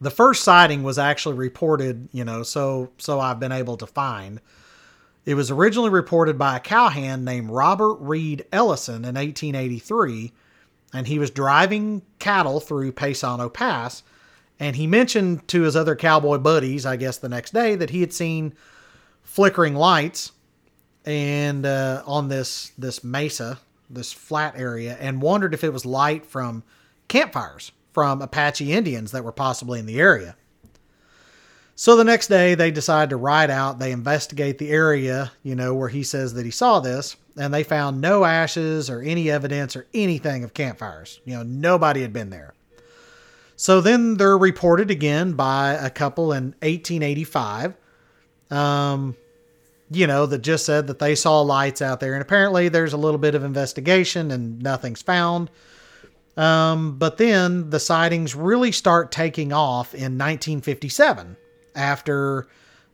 The 0.00 0.10
first 0.10 0.44
sighting 0.44 0.84
was 0.84 0.98
actually 0.98 1.34
reported, 1.34 2.08
you 2.12 2.24
know, 2.24 2.44
so 2.44 2.92
so 2.98 3.18
I've 3.18 3.40
been 3.40 3.50
able 3.50 3.76
to 3.78 3.86
find. 3.86 4.40
It 5.28 5.34
was 5.34 5.50
originally 5.50 5.90
reported 5.90 6.38
by 6.38 6.56
a 6.56 6.60
cowhand 6.60 7.22
named 7.22 7.50
Robert 7.50 7.96
Reed 7.96 8.46
Ellison 8.50 9.04
in 9.04 9.14
1883, 9.14 10.32
and 10.94 11.06
he 11.06 11.18
was 11.18 11.30
driving 11.30 12.00
cattle 12.18 12.60
through 12.60 12.92
Paisano 12.92 13.50
Pass, 13.50 14.02
and 14.58 14.74
he 14.74 14.86
mentioned 14.86 15.46
to 15.48 15.64
his 15.64 15.76
other 15.76 15.94
cowboy 15.94 16.38
buddies, 16.38 16.86
I 16.86 16.96
guess 16.96 17.18
the 17.18 17.28
next 17.28 17.52
day, 17.52 17.74
that 17.74 17.90
he 17.90 18.00
had 18.00 18.14
seen 18.14 18.54
flickering 19.22 19.74
lights 19.74 20.32
and 21.04 21.66
uh, 21.66 22.02
on 22.06 22.28
this 22.28 22.72
this 22.78 23.04
mesa, 23.04 23.58
this 23.90 24.14
flat 24.14 24.54
area, 24.56 24.96
and 24.98 25.20
wondered 25.20 25.52
if 25.52 25.62
it 25.62 25.74
was 25.74 25.84
light 25.84 26.24
from 26.24 26.64
campfires 27.06 27.72
from 27.92 28.22
Apache 28.22 28.72
Indians 28.72 29.12
that 29.12 29.24
were 29.24 29.32
possibly 29.32 29.78
in 29.78 29.84
the 29.84 30.00
area. 30.00 30.36
So 31.80 31.94
the 31.94 32.02
next 32.02 32.26
day, 32.26 32.56
they 32.56 32.72
decide 32.72 33.10
to 33.10 33.16
ride 33.16 33.50
out. 33.50 33.78
They 33.78 33.92
investigate 33.92 34.58
the 34.58 34.70
area, 34.70 35.30
you 35.44 35.54
know, 35.54 35.76
where 35.76 35.88
he 35.88 36.02
says 36.02 36.34
that 36.34 36.44
he 36.44 36.50
saw 36.50 36.80
this, 36.80 37.14
and 37.36 37.54
they 37.54 37.62
found 37.62 38.00
no 38.00 38.24
ashes 38.24 38.90
or 38.90 39.00
any 39.00 39.30
evidence 39.30 39.76
or 39.76 39.86
anything 39.94 40.42
of 40.42 40.54
campfires. 40.54 41.20
You 41.24 41.36
know, 41.36 41.44
nobody 41.44 42.02
had 42.02 42.12
been 42.12 42.30
there. 42.30 42.52
So 43.54 43.80
then 43.80 44.16
they're 44.16 44.36
reported 44.36 44.90
again 44.90 45.34
by 45.34 45.74
a 45.74 45.88
couple 45.88 46.32
in 46.32 46.46
1885. 46.62 47.76
Um, 48.50 49.16
you 49.88 50.08
know, 50.08 50.26
that 50.26 50.38
just 50.38 50.66
said 50.66 50.88
that 50.88 50.98
they 50.98 51.14
saw 51.14 51.42
lights 51.42 51.80
out 51.80 52.00
there. 52.00 52.14
And 52.14 52.22
apparently 52.22 52.68
there's 52.68 52.92
a 52.92 52.96
little 52.98 53.20
bit 53.20 53.36
of 53.36 53.44
investigation 53.44 54.32
and 54.32 54.60
nothing's 54.60 55.02
found. 55.02 55.48
Um, 56.36 56.98
but 56.98 57.18
then 57.18 57.70
the 57.70 57.78
sightings 57.78 58.34
really 58.34 58.72
start 58.72 59.12
taking 59.12 59.52
off 59.52 59.94
in 59.94 60.18
1957 60.18 61.36
after 61.78 62.48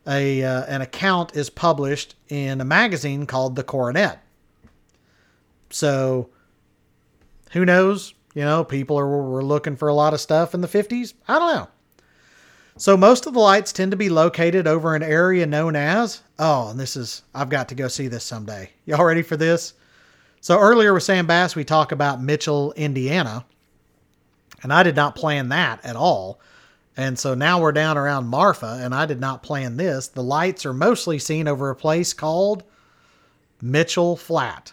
a, 0.07 0.44
uh, 0.44 0.64
an 0.66 0.83
account 0.83 1.35
is 1.35 1.51
published 1.51 2.14
in 2.29 2.61
a 2.61 2.64
magazine 2.64 3.27
called 3.27 3.57
The 3.57 3.64
Coronet. 3.64 4.23
So 5.70 6.29
who 7.53 7.64
knows? 7.64 8.14
You 8.35 8.42
know, 8.42 8.64
people 8.64 8.99
are 8.99 9.07
were 9.07 9.44
looking 9.44 9.77
for 9.77 9.88
a 9.88 9.94
lot 9.94 10.12
of 10.12 10.20
stuff 10.20 10.55
in 10.55 10.61
the 10.61 10.68
50s. 10.68 11.14
I 11.27 11.38
don't 11.38 11.55
know. 11.55 11.68
So 12.77 12.97
most 12.97 13.27
of 13.27 13.35
the 13.35 13.40
lights 13.40 13.73
tend 13.73 13.92
to 13.92 13.97
be 13.97 14.09
located 14.09 14.66
over 14.66 14.97
an 14.97 15.03
area 15.05 15.47
known 15.47 15.77
as, 15.77 16.23
oh, 16.40 16.70
and 16.70 16.81
this 16.81 16.97
is, 16.97 17.23
I've 17.33 17.49
got 17.49 17.68
to 17.68 17.77
go 17.77 17.87
see 17.87 18.09
this 18.09 18.25
someday. 18.25 18.70
Y'all 18.85 19.05
ready 19.05 19.23
for 19.23 19.37
this? 19.37 19.75
So 20.40 20.59
earlier 20.59 20.92
with 20.92 21.05
Sam 21.05 21.27
Bass, 21.27 21.55
we 21.55 21.64
talk 21.64 21.92
about 21.92 22.20
Mitchell, 22.20 22.73
Indiana, 22.73 23.44
and 24.64 24.73
I 24.73 24.83
did 24.83 24.97
not 24.97 25.14
plan 25.14 25.51
that 25.51 25.85
at 25.85 25.94
all. 25.94 26.40
And 26.96 27.18
so 27.18 27.35
now 27.35 27.61
we're 27.61 27.72
down 27.72 27.98
around 27.98 28.28
Marfa, 28.28 28.78
and 28.80 28.94
I 28.94 29.07
did 29.07 29.20
not 29.20 29.42
plan 29.42 29.76
this. 29.76 30.09
The 30.09 30.22
lights 30.22 30.64
are 30.64 30.72
mostly 30.72 31.18
seen 31.18 31.48
over 31.48 31.70
a 31.70 31.76
place 31.76 32.12
called 32.12 32.62
Mitchell 33.61 34.16
Flat. 34.16 34.72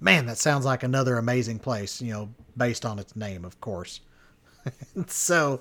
Man, 0.00 0.26
that 0.26 0.38
sounds 0.38 0.64
like 0.64 0.82
another 0.82 1.18
amazing 1.18 1.58
place, 1.58 2.00
you 2.00 2.12
know, 2.12 2.28
based 2.56 2.84
on 2.84 2.98
its 2.98 3.16
name, 3.16 3.44
of 3.44 3.60
course. 3.60 4.00
so, 5.08 5.60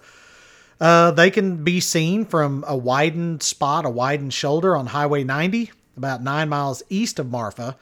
uh, 0.79 1.11
they 1.11 1.31
can 1.31 1.63
be 1.63 1.79
seen 1.79 2.25
from 2.25 2.63
a 2.67 2.75
widened 2.75 3.41
spot, 3.41 3.85
a 3.85 3.89
widened 3.89 4.33
shoulder 4.33 4.75
on 4.75 4.87
Highway 4.87 5.23
90, 5.23 5.71
about 5.97 6.21
nine 6.21 6.49
miles 6.49 6.83
east 6.89 7.17
of 7.17 7.31
Marfa, 7.31 7.77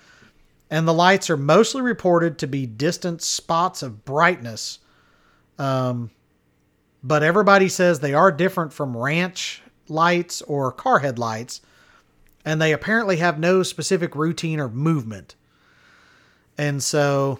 and 0.69 0.87
the 0.87 0.93
lights 0.93 1.29
are 1.29 1.37
mostly 1.37 1.81
reported 1.81 2.37
to 2.37 2.47
be 2.47 2.65
distant 2.65 3.21
spots 3.21 3.83
of 3.83 4.05
brightness. 4.05 4.79
Um, 5.57 6.11
but 7.03 7.21
everybody 7.21 7.67
says 7.67 7.99
they 7.99 8.13
are 8.13 8.31
different 8.31 8.71
from 8.71 8.95
ranch 8.95 9.61
lights 9.89 10.41
or 10.43 10.71
car 10.71 10.99
headlights, 10.99 11.61
and 12.45 12.61
they 12.61 12.73
apparently 12.73 13.17
have 13.17 13.39
no 13.39 13.63
specific 13.63 14.15
routine 14.15 14.59
or 14.59 14.69
movement. 14.69 15.35
And 16.57 16.81
so 16.81 17.39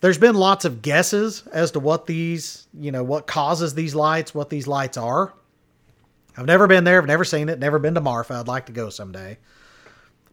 there's 0.00 0.18
been 0.18 0.34
lots 0.34 0.64
of 0.64 0.82
guesses 0.82 1.46
as 1.52 1.70
to 1.72 1.80
what 1.80 2.06
these, 2.06 2.66
you 2.74 2.92
know, 2.92 3.02
what 3.04 3.26
causes 3.26 3.74
these 3.74 3.94
lights, 3.94 4.34
what 4.34 4.50
these 4.50 4.66
lights 4.66 4.96
are. 4.96 5.32
I've 6.36 6.46
never 6.46 6.66
been 6.66 6.84
there. 6.84 7.00
I've 7.00 7.08
never 7.08 7.24
seen 7.24 7.48
it. 7.48 7.58
Never 7.58 7.78
been 7.78 7.94
to 7.94 8.00
Marfa. 8.00 8.34
I'd 8.34 8.48
like 8.48 8.66
to 8.66 8.72
go 8.72 8.88
someday. 8.88 9.38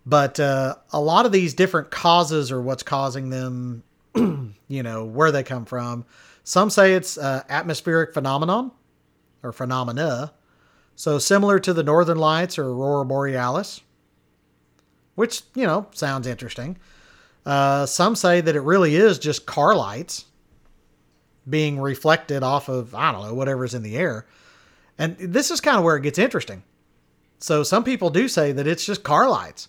But 0.06 0.40
uh, 0.40 0.76
a 0.94 1.02
lot 1.02 1.26
of 1.26 1.34
these 1.34 1.54
different 1.54 1.92
causes 1.92 2.52
or 2.52 2.62
what's 2.62 2.84
causing 2.84 3.30
them, 3.30 3.84
you 4.16 4.84
know, 4.84 5.04
where 5.04 5.32
they 5.32 5.44
come 5.44 5.66
from. 5.66 6.06
Some 6.48 6.70
say 6.70 6.94
it's 6.94 7.18
uh, 7.18 7.44
atmospheric 7.50 8.14
phenomenon 8.14 8.72
or 9.44 9.52
phenomena. 9.52 10.32
So 10.96 11.20
similar 11.20 11.60
to 11.60 11.74
the 11.74 11.84
Northern 11.84 12.18
Lights 12.18 12.58
or 12.58 12.70
Aurora 12.70 13.04
Borealis, 13.04 13.82
which, 15.16 15.42
you 15.56 15.68
know, 15.68 15.88
sounds 15.92 16.26
interesting. 16.26 16.78
Uh, 17.46 17.86
some 17.86 18.16
say 18.16 18.40
that 18.40 18.56
it 18.56 18.62
really 18.62 18.96
is 18.96 19.20
just 19.20 19.46
car 19.46 19.76
lights 19.76 20.24
being 21.50 21.82
reflected 21.82 22.44
off 22.44 22.70
of, 22.70 22.96
I 22.96 23.12
don't 23.12 23.26
know, 23.26 23.34
whatever's 23.34 23.74
in 23.74 23.84
the 23.84 23.98
air. 23.98 24.26
And 24.98 25.18
this 25.18 25.52
is 25.52 25.60
kind 25.60 25.78
of 25.78 25.84
where 25.84 25.98
it 25.98 26.04
gets 26.04 26.18
interesting. 26.18 26.64
So 27.40 27.62
some 27.62 27.84
people 27.84 28.10
do 28.10 28.30
say 28.30 28.54
that 28.54 28.68
it's 28.68 28.86
just 28.86 29.04
car 29.04 29.30
lights. 29.30 29.68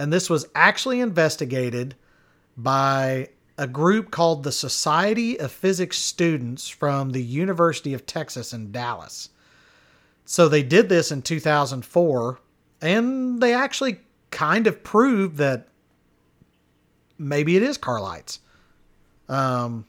And 0.00 0.12
this 0.12 0.28
was 0.28 0.48
actually 0.56 0.98
investigated 0.98 1.94
by 2.56 3.28
a 3.58 3.66
group 3.66 4.12
called 4.12 4.44
the 4.44 4.52
Society 4.52 5.38
of 5.38 5.50
Physics 5.50 5.98
Students 5.98 6.68
from 6.68 7.10
the 7.10 7.22
University 7.22 7.92
of 7.92 8.06
Texas 8.06 8.52
in 8.52 8.70
Dallas. 8.70 9.30
So 10.24 10.48
they 10.48 10.62
did 10.62 10.88
this 10.88 11.10
in 11.10 11.22
2004, 11.22 12.38
and 12.80 13.42
they 13.42 13.52
actually 13.52 13.98
kind 14.30 14.68
of 14.68 14.84
proved 14.84 15.38
that 15.38 15.66
maybe 17.18 17.56
it 17.56 17.64
is 17.64 17.76
car 17.76 18.00
lights. 18.00 18.38
Um, 19.28 19.84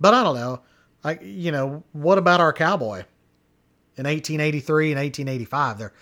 but 0.00 0.12
I 0.12 0.24
don't 0.24 0.34
know. 0.34 0.60
I 1.04 1.18
you 1.20 1.52
know 1.52 1.84
what 1.92 2.18
about 2.18 2.40
our 2.40 2.52
cowboy 2.52 3.04
in 3.96 4.04
1883 4.04 4.92
and 4.92 4.98
1885? 4.98 5.78
There 5.78 5.92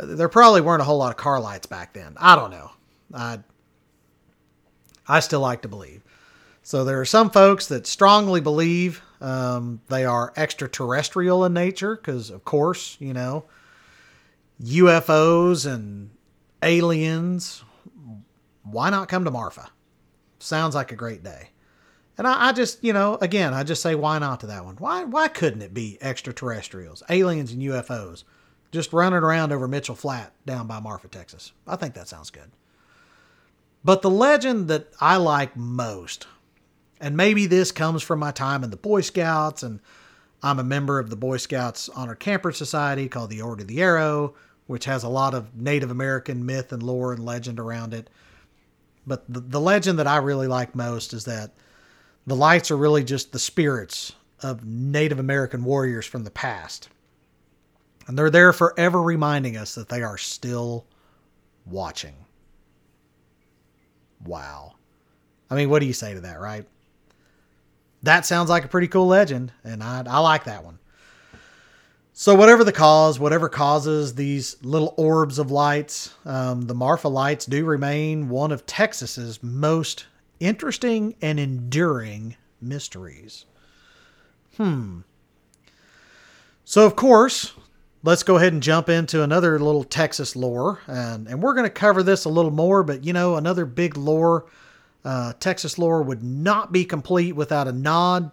there 0.00 0.28
probably 0.28 0.60
weren't 0.60 0.82
a 0.82 0.84
whole 0.84 0.98
lot 0.98 1.10
of 1.10 1.16
car 1.16 1.40
lights 1.40 1.66
back 1.66 1.92
then. 1.92 2.16
I 2.18 2.34
don't 2.34 2.50
know. 2.50 2.70
I 3.14 3.38
I 5.06 5.20
still 5.20 5.40
like 5.40 5.62
to 5.62 5.68
believe. 5.68 6.02
So 6.68 6.84
there 6.84 7.00
are 7.00 7.06
some 7.06 7.30
folks 7.30 7.68
that 7.68 7.86
strongly 7.86 8.42
believe 8.42 9.00
um, 9.22 9.80
they 9.88 10.04
are 10.04 10.34
extraterrestrial 10.36 11.46
in 11.46 11.54
nature 11.54 11.96
because, 11.96 12.28
of 12.28 12.44
course, 12.44 12.98
you 13.00 13.14
know, 13.14 13.46
UFOs 14.62 15.64
and 15.64 16.10
aliens 16.62 17.64
why 18.64 18.90
not 18.90 19.08
come 19.08 19.24
to 19.24 19.30
Marfa? 19.30 19.70
Sounds 20.40 20.74
like 20.74 20.92
a 20.92 20.94
great 20.94 21.24
day. 21.24 21.52
And 22.18 22.26
I, 22.26 22.48
I, 22.48 22.52
just, 22.52 22.84
you 22.84 22.92
know, 22.92 23.16
again, 23.22 23.54
I 23.54 23.62
just 23.62 23.80
say 23.80 23.94
why 23.94 24.18
not 24.18 24.40
to 24.40 24.48
that 24.48 24.66
one? 24.66 24.76
Why 24.76 25.04
why 25.04 25.28
couldn't 25.28 25.62
it 25.62 25.72
be 25.72 25.96
extraterrestrials, 26.02 27.02
aliens 27.08 27.50
and 27.50 27.62
UFOs 27.62 28.24
just 28.72 28.92
running 28.92 29.20
around 29.20 29.52
over 29.52 29.66
Mitchell 29.68 29.94
Flat 29.94 30.34
down 30.44 30.66
by 30.66 30.80
Marfa, 30.80 31.08
Texas? 31.08 31.52
I 31.66 31.76
think 31.76 31.94
that 31.94 32.08
sounds 32.08 32.28
good. 32.28 32.50
But 33.82 34.02
the 34.02 34.10
legend 34.10 34.68
that 34.68 34.88
I 35.00 35.16
like 35.16 35.56
most, 35.56 36.26
and 37.00 37.16
maybe 37.16 37.46
this 37.46 37.72
comes 37.72 38.02
from 38.02 38.18
my 38.18 38.30
time 38.30 38.64
in 38.64 38.70
the 38.70 38.76
Boy 38.76 39.00
Scouts, 39.00 39.62
and 39.62 39.80
I'm 40.42 40.58
a 40.58 40.64
member 40.64 40.98
of 40.98 41.10
the 41.10 41.16
Boy 41.16 41.36
Scouts 41.36 41.88
Honor 41.88 42.14
Camper 42.14 42.52
Society 42.52 43.08
called 43.08 43.30
the 43.30 43.42
Order 43.42 43.62
of 43.62 43.68
the 43.68 43.82
Arrow, 43.82 44.34
which 44.66 44.84
has 44.84 45.02
a 45.02 45.08
lot 45.08 45.34
of 45.34 45.56
Native 45.56 45.90
American 45.90 46.44
myth 46.46 46.72
and 46.72 46.82
lore 46.82 47.12
and 47.12 47.24
legend 47.24 47.58
around 47.58 47.94
it. 47.94 48.10
But 49.06 49.24
the, 49.28 49.40
the 49.40 49.60
legend 49.60 49.98
that 49.98 50.06
I 50.06 50.18
really 50.18 50.46
like 50.46 50.74
most 50.74 51.12
is 51.12 51.24
that 51.24 51.52
the 52.26 52.36
lights 52.36 52.70
are 52.70 52.76
really 52.76 53.02
just 53.02 53.32
the 53.32 53.38
spirits 53.38 54.12
of 54.42 54.64
Native 54.64 55.18
American 55.18 55.64
warriors 55.64 56.06
from 56.06 56.24
the 56.24 56.30
past. 56.30 56.88
And 58.06 58.18
they're 58.18 58.30
there 58.30 58.52
forever 58.52 59.02
reminding 59.02 59.56
us 59.56 59.74
that 59.74 59.88
they 59.88 60.02
are 60.02 60.18
still 60.18 60.86
watching. 61.66 62.14
Wow. 64.24 64.74
I 65.50 65.54
mean, 65.54 65.70
what 65.70 65.80
do 65.80 65.86
you 65.86 65.92
say 65.92 66.14
to 66.14 66.20
that, 66.20 66.40
right? 66.40 66.66
That 68.08 68.24
sounds 68.24 68.48
like 68.48 68.64
a 68.64 68.68
pretty 68.68 68.88
cool 68.88 69.06
legend, 69.06 69.52
and 69.62 69.82
I, 69.82 70.02
I 70.08 70.20
like 70.20 70.44
that 70.44 70.64
one. 70.64 70.78
So, 72.14 72.34
whatever 72.34 72.64
the 72.64 72.72
cause, 72.72 73.20
whatever 73.20 73.50
causes 73.50 74.14
these 74.14 74.56
little 74.62 74.94
orbs 74.96 75.38
of 75.38 75.50
lights, 75.50 76.14
um, 76.24 76.62
the 76.62 76.74
Marfa 76.74 77.08
lights 77.08 77.44
do 77.44 77.66
remain 77.66 78.30
one 78.30 78.50
of 78.50 78.64
Texas's 78.64 79.42
most 79.42 80.06
interesting 80.40 81.16
and 81.20 81.38
enduring 81.38 82.36
mysteries. 82.62 83.44
Hmm. 84.56 85.00
So, 86.64 86.86
of 86.86 86.96
course, 86.96 87.52
let's 88.02 88.22
go 88.22 88.36
ahead 88.36 88.54
and 88.54 88.62
jump 88.62 88.88
into 88.88 89.22
another 89.22 89.58
little 89.58 89.84
Texas 89.84 90.34
lore. 90.34 90.80
And, 90.86 91.28
and 91.28 91.42
we're 91.42 91.52
going 91.52 91.66
to 91.66 91.70
cover 91.70 92.02
this 92.02 92.24
a 92.24 92.30
little 92.30 92.52
more, 92.52 92.82
but 92.82 93.04
you 93.04 93.12
know, 93.12 93.36
another 93.36 93.66
big 93.66 93.98
lore, 93.98 94.46
uh, 95.08 95.32
Texas 95.40 95.78
lore 95.78 96.02
would 96.02 96.22
not 96.22 96.72
be 96.72 96.84
complete 96.84 97.32
without 97.32 97.66
a 97.66 97.72
nod 97.72 98.30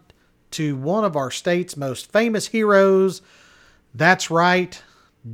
to 0.51 0.75
one 0.75 1.05
of 1.05 1.15
our 1.15 1.31
state's 1.31 1.77
most 1.77 2.11
famous 2.11 2.47
heroes 2.47 3.21
that's 3.95 4.29
right, 4.29 4.81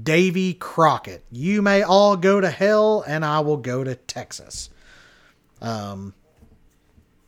Davy 0.03 0.53
Crockett. 0.53 1.25
You 1.31 1.63
may 1.63 1.81
all 1.81 2.15
go 2.15 2.39
to 2.39 2.49
hell, 2.49 3.03
and 3.07 3.25
I 3.25 3.39
will 3.39 3.57
go 3.57 3.83
to 3.83 3.95
Texas. 3.95 4.69
Um, 5.61 6.13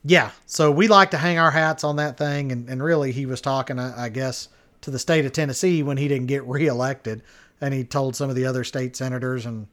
yeah, 0.06 0.30
so 0.45 0.71
we 0.71 0.88
like 0.88 1.12
to 1.12 1.17
hang 1.17 1.39
our 1.39 1.49
hats 1.49 1.84
on 1.84 1.95
that 1.95 2.17
thing, 2.17 2.52
and, 2.52 2.69
and 2.69 2.84
really, 2.84 3.12
he 3.12 3.26
was 3.26 3.41
talking, 3.41 3.80
I, 3.80 4.06
I 4.06 4.10
guess, 4.10 4.47
to 4.82 4.91
the 4.91 4.99
state 4.99 5.26
of 5.26 5.32
Tennessee 5.32 5.82
when 5.82 5.97
he 5.97 6.08
didn't 6.08 6.28
get 6.28 6.45
reelected, 6.45 7.23
and 7.60 7.73
he 7.73 7.84
told 7.84 8.15
some 8.15 8.30
of 8.30 8.36
the 8.36 8.45
other 8.45 8.63
state 8.63 8.95
senators 8.95 9.45
and 9.47 9.67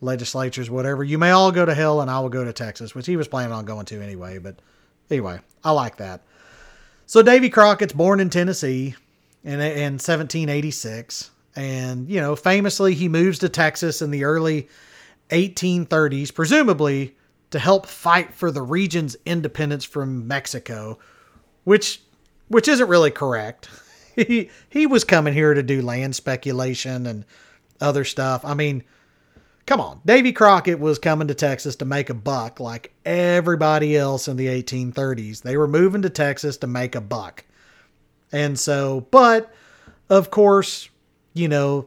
legislatures, 0.00 0.70
whatever, 0.70 1.02
you 1.02 1.18
may 1.18 1.30
all 1.30 1.52
go 1.52 1.64
to 1.64 1.74
hell, 1.74 2.00
and 2.00 2.10
I 2.10 2.20
will 2.20 2.28
go 2.28 2.44
to 2.44 2.52
Texas, 2.52 2.94
which 2.94 3.06
he 3.06 3.16
was 3.16 3.28
planning 3.28 3.52
on 3.52 3.64
going 3.64 3.86
to 3.86 4.02
anyway. 4.02 4.38
But 4.38 4.56
anyway, 5.10 5.40
I 5.64 5.72
like 5.72 5.96
that. 5.96 6.22
So 7.06 7.22
Davy 7.22 7.50
Crockett's 7.50 7.92
born 7.92 8.20
in 8.20 8.30
Tennessee 8.30 8.94
in, 9.44 9.60
in 9.60 9.94
1786. 9.94 11.30
And, 11.56 12.08
you 12.08 12.20
know, 12.20 12.36
famously, 12.36 12.94
he 12.94 13.08
moves 13.08 13.40
to 13.40 13.48
Texas 13.48 14.02
in 14.02 14.10
the 14.10 14.24
early 14.24 14.68
1830s, 15.30 16.32
presumably 16.32 17.16
to 17.50 17.58
help 17.58 17.86
fight 17.86 18.34
for 18.34 18.50
the 18.50 18.62
region's 18.62 19.16
independence 19.24 19.84
from 19.84 20.28
Mexico, 20.28 20.98
which 21.64 22.02
which 22.48 22.68
isn't 22.68 22.88
really 22.88 23.10
correct. 23.10 23.68
he 24.16 24.50
he 24.68 24.86
was 24.86 25.04
coming 25.04 25.34
here 25.34 25.54
to 25.54 25.62
do 25.62 25.82
land 25.82 26.14
speculation 26.14 27.06
and 27.06 27.24
other 27.80 28.04
stuff. 28.04 28.44
I 28.44 28.54
mean, 28.54 28.84
come 29.68 29.80
on. 29.82 30.00
Davy 30.06 30.32
Crockett 30.32 30.80
was 30.80 30.98
coming 30.98 31.28
to 31.28 31.34
Texas 31.34 31.76
to 31.76 31.84
make 31.84 32.08
a 32.08 32.14
buck 32.14 32.58
like 32.58 32.90
everybody 33.04 33.98
else 33.98 34.26
in 34.26 34.38
the 34.38 34.46
1830s. 34.46 35.42
They 35.42 35.58
were 35.58 35.68
moving 35.68 36.00
to 36.02 36.10
Texas 36.10 36.56
to 36.58 36.66
make 36.66 36.94
a 36.94 37.02
buck. 37.02 37.44
And 38.32 38.58
so, 38.58 39.06
but 39.10 39.52
of 40.08 40.30
course, 40.30 40.88
you 41.34 41.48
know, 41.48 41.86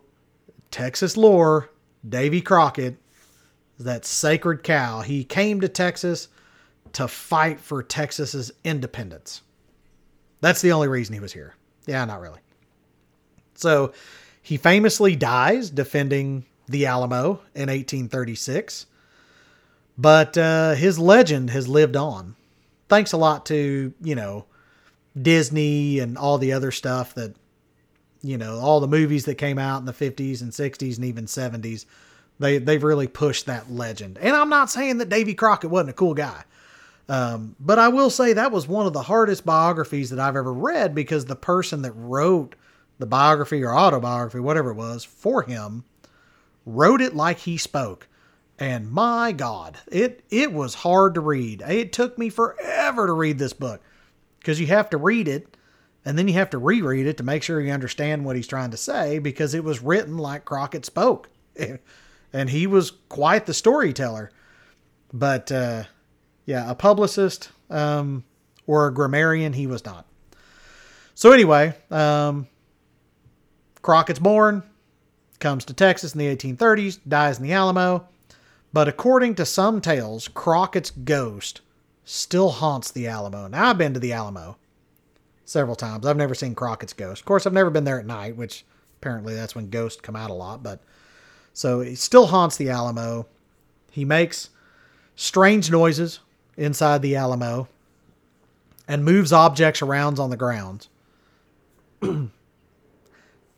Texas 0.70 1.18
lore, 1.18 1.72
Davy 2.08 2.40
Crockett, 2.40 2.98
that 3.80 4.06
sacred 4.06 4.62
cow. 4.62 5.02
He 5.02 5.24
came 5.24 5.60
to 5.62 5.68
Texas 5.68 6.28
to 6.94 7.08
fight 7.08 7.60
for 7.60 7.82
Texas's 7.82 8.52
independence. 8.64 9.42
That's 10.40 10.62
the 10.62 10.72
only 10.72 10.88
reason 10.88 11.14
he 11.14 11.20
was 11.20 11.34
here. 11.34 11.56
Yeah, 11.88 12.06
not 12.06 12.22
really. 12.22 12.42
So 13.56 13.94
he 14.44 14.58
famously 14.58 15.16
dies 15.16 15.72
defending 15.72 16.46
the 16.72 16.86
Alamo 16.86 17.42
in 17.54 17.70
1836. 17.70 18.86
But 19.98 20.38
uh, 20.38 20.74
his 20.74 20.98
legend 20.98 21.50
has 21.52 21.68
lived 21.68 21.96
on. 21.96 22.36
Thanks 22.90 23.12
a 23.12 23.18
lot 23.18 23.46
to, 23.48 23.94
you 24.02 24.16
know, 24.16 24.46
Disney 25.20 26.00
and 26.00 26.18
all 26.18 26.38
the 26.38 26.54
other 26.54 26.72
stuff 26.72 27.14
that, 27.16 27.36
you 28.22 28.38
know, 28.38 28.60
all 28.60 28.80
the 28.80 28.88
movies 28.88 29.26
that 29.26 29.36
came 29.36 29.58
out 29.58 29.80
in 29.80 29.86
the 29.86 29.94
50s 29.94 30.42
and 30.42 30.52
60s 30.52 30.96
and 30.96 31.06
even 31.06 31.26
70s, 31.26 31.86
they, 32.40 32.58
they've 32.58 32.84
really 32.84 33.08
pushed 33.08 33.46
that 33.46 33.72
legend. 33.72 34.18
And 34.18 34.36
I'm 34.36 34.50
not 34.50 34.70
saying 34.70 34.98
that 34.98 35.10
Davy 35.10 35.34
Crockett 35.34 35.70
wasn't 35.70 35.92
a 35.92 35.94
cool 35.94 36.14
guy. 36.14 36.44
Um, 37.10 37.56
but 37.60 37.78
I 37.78 37.90
will 37.90 38.10
say 38.10 38.34
that 38.34 38.52
was 38.52 38.68
one 38.68 38.86
of 38.86 38.94
the 38.94 39.02
hardest 39.02 39.46
biographies 39.46 40.10
that 40.12 40.20
I've 40.20 40.36
ever 40.36 40.54
read 40.54 40.96
because 40.96 41.26
the 41.26 41.36
person 41.36 41.82
that 41.82 41.92
wrote 41.92 42.56
the 43.00 43.06
biography 43.06 43.64
or 43.64 43.76
autobiography, 43.76 44.40
whatever 44.40 44.72
it 44.72 44.76
was, 44.76 45.04
for 45.04 45.42
him, 45.42 45.84
wrote 46.66 47.02
it 47.02 47.16
like 47.16 47.40
he 47.40 47.58
spoke. 47.58 48.08
And 48.60 48.92
my 48.92 49.32
God, 49.32 49.78
it 49.92 50.24
it 50.30 50.54
was 50.54 50.76
hard 50.76 51.16
to 51.16 51.22
read. 51.22 51.64
It 51.68 51.94
took 51.94 52.18
me 52.18 52.30
forever 52.30 53.08
to 53.08 53.14
read 53.14 53.40
this 53.40 53.54
book 53.54 53.82
because 54.40 54.60
you 54.60 54.68
have 54.68 54.90
to 54.92 54.98
read 54.98 55.28
it 55.28 55.58
and 56.06 56.18
then 56.18 56.28
you 56.28 56.36
have 56.36 56.50
to 56.52 56.58
reread 56.58 57.08
it 57.08 57.18
to 57.18 57.24
make 57.24 57.44
sure 57.44 57.60
you 57.62 57.72
understand 57.72 58.26
what 58.26 58.36
he's 58.36 58.48
trying 58.48 58.72
to 58.72 58.78
say 58.78 59.20
because 59.20 59.54
it 59.54 59.64
was 59.64 59.82
written 59.82 60.18
like 60.18 60.46
Crockett 60.46 60.86
spoke. 60.86 61.30
and 62.34 62.50
he 62.50 62.68
was 62.68 62.92
quite 63.10 63.46
the 63.46 63.54
storyteller. 63.54 64.32
But 65.14 65.52
uh, 65.52 65.84
yeah, 66.46 66.70
a 66.70 66.76
publicist 66.76 67.50
um, 67.70 68.24
or 68.66 68.88
a 68.88 68.94
grammarian, 68.94 69.54
he 69.54 69.68
was 69.68 69.86
not. 69.86 70.06
So, 71.14 71.32
anyway, 71.32 71.74
um, 71.92 72.48
Crockett's 73.82 74.20
born, 74.20 74.64
comes 75.42 75.66
to 75.66 75.74
Texas 75.74 76.14
in 76.14 76.20
the 76.20 76.36
1830s, 76.36 77.00
dies 77.08 77.38
in 77.38 77.44
the 77.44 77.52
Alamo. 77.52 78.08
But 78.72 78.88
according 78.88 79.36
to 79.36 79.46
some 79.46 79.82
tales, 79.82 80.30
Crockett's 80.30 80.92
ghost 80.92 81.62
still 82.06 82.52
haunts 82.52 82.92
the 82.92 83.08
Alamo. 83.08 83.48
Now, 83.48 83.70
I've 83.70 83.78
been 83.78 83.94
to 83.94 84.00
the 84.00 84.14
Alamo 84.14 84.58
several 85.44 85.76
times. 85.76 86.06
I've 86.06 86.16
never 86.16 86.36
seen 86.36 86.56
Crockett's 86.56 86.94
ghost. 86.94 87.22
Of 87.22 87.26
course, 87.26 87.46
I've 87.46 87.54
never 87.54 87.70
been 87.70 87.84
there 87.84 88.00
at 88.00 88.06
night, 88.06 88.38
which 88.38 88.64
apparently 89.00 89.34
that's 89.34 89.56
when 89.56 89.70
ghosts 89.70 90.00
come 90.00 90.16
out 90.16 90.30
a 90.30 90.34
lot. 90.34 90.64
But 90.64 90.82
so 91.54 91.82
he 91.82 91.96
still 91.96 92.28
haunts 92.28 92.56
the 92.56 92.70
Alamo. 92.70 93.28
He 93.92 94.06
makes 94.06 94.50
strange 95.16 95.70
noises 95.70 96.20
inside 96.56 97.02
the 97.02 97.18
Alamo 97.18 97.68
and 98.88 99.04
moves 99.04 99.34
objects 99.34 99.82
around 99.82 100.20
on 100.20 100.30
the 100.30 100.38
grounds. 100.38 100.90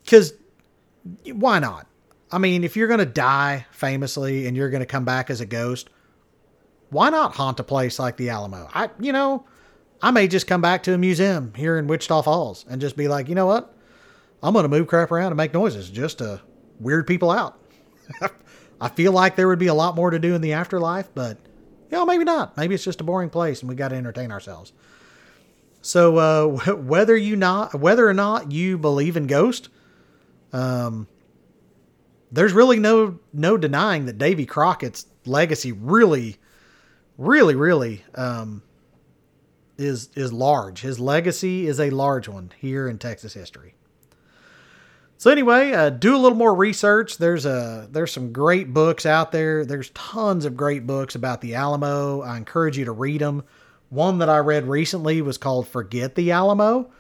Because 0.04 0.34
why 1.26 1.60
not? 1.60 1.88
I 2.32 2.38
mean, 2.38 2.64
if 2.64 2.76
you're 2.76 2.88
going 2.88 3.00
to 3.00 3.06
die 3.06 3.66
famously 3.72 4.48
and 4.48 4.58
you're 4.58 4.70
going 4.70 4.82
to 4.82 4.88
come 4.88 5.06
back 5.06 5.30
as 5.30 5.42
a 5.42 5.46
ghost, 5.46 5.90
why 6.90 7.10
not 7.10 7.36
haunt 7.36 7.60
a 7.60 7.64
place 7.64 8.00
like 8.00 8.18
the 8.18 8.30
Alamo? 8.30 8.70
I, 8.74 8.90
you 9.00 9.14
know, 9.14 9.46
I 10.02 10.12
may 10.12 10.28
just 10.28 10.48
come 10.48 10.62
back 10.62 10.84
to 10.84 10.94
a 10.94 10.98
museum 10.98 11.54
here 11.56 11.78
in 11.78 11.88
Wichita 11.88 12.24
Falls 12.24 12.66
and 12.70 12.82
just 12.82 12.98
be 12.98 13.08
like, 13.08 13.30
you 13.30 13.36
know 13.36 13.46
what? 13.46 13.76
I'm 14.42 14.54
going 14.54 14.64
to 14.64 14.70
move 14.70 14.88
crap 14.88 15.12
around 15.12 15.28
and 15.28 15.38
make 15.38 15.54
noises 15.54 15.90
just 15.90 16.18
to 16.18 16.42
weird 16.80 17.08
people 17.08 17.32
out. 17.32 17.58
I 18.82 18.90
feel 18.90 19.14
like 19.14 19.36
there 19.36 19.48
would 19.48 19.60
be 19.60 19.68
a 19.68 19.74
lot 19.74 19.96
more 19.96 20.10
to 20.10 20.20
do 20.20 20.36
in 20.36 20.42
the 20.42 20.54
afterlife, 20.54 21.10
but 21.14 21.38
you 21.90 21.98
know, 21.98 22.06
maybe 22.06 22.24
not. 22.24 22.58
Maybe 22.58 22.76
it's 22.76 22.84
just 22.84 23.00
a 23.00 23.06
boring 23.06 23.30
place 23.30 23.62
and 23.62 23.70
we 23.70 23.76
got 23.76 23.90
to 23.90 23.96
entertain 23.96 24.32
ourselves. 24.32 24.74
So 25.82 26.18
uh, 26.18 26.74
whether 26.74 27.16
you 27.16 27.36
not 27.36 27.76
whether 27.76 28.08
or 28.08 28.14
not 28.14 28.52
you 28.52 28.78
believe 28.78 29.16
in 29.16 29.28
ghosts, 29.28 29.70
um, 30.54 31.08
there's 32.32 32.54
really 32.54 32.80
no 32.80 33.20
no 33.34 33.58
denying 33.58 34.06
that 34.06 34.18
Davy 34.18 34.46
Crockett's 34.46 35.06
legacy 35.26 35.72
really 35.72 36.38
really, 37.18 37.56
really 37.56 38.04
um, 38.16 38.62
is 39.78 40.10
is 40.16 40.32
large. 40.32 40.82
His 40.82 41.00
legacy 41.00 41.68
is 41.68 41.80
a 41.80 41.90
large 41.90 42.28
one 42.28 42.52
here 42.60 42.88
in 42.88 42.98
Texas 42.98 43.34
history. 43.34 43.76
So 45.18 45.32
anyway, 45.32 45.72
uh, 45.72 45.90
do 45.90 46.16
a 46.16 46.20
little 46.20 46.38
more 46.38 46.54
research. 46.54 47.18
There's 47.18 47.46
a 47.46 47.88
there's 47.92 48.12
some 48.12 48.34
great 48.34 48.74
books 48.74 49.06
out 49.06 49.32
there. 49.32 49.66
There's 49.66 49.90
tons 49.92 50.46
of 50.46 50.58
great 50.58 50.86
books 50.86 51.16
about 51.16 51.42
the 51.42 51.56
Alamo. 51.56 52.22
I 52.22 52.38
encourage 52.38 52.78
you 52.78 52.86
to 52.86 52.92
read 52.92 53.22
them. 53.22 53.44
One 53.90 54.20
that 54.20 54.30
I 54.30 54.40
read 54.40 54.68
recently 54.68 55.22
was 55.22 55.38
called 55.38 55.68
"Forget 55.68 56.16
the 56.16 56.32
Alamo," 56.32 56.92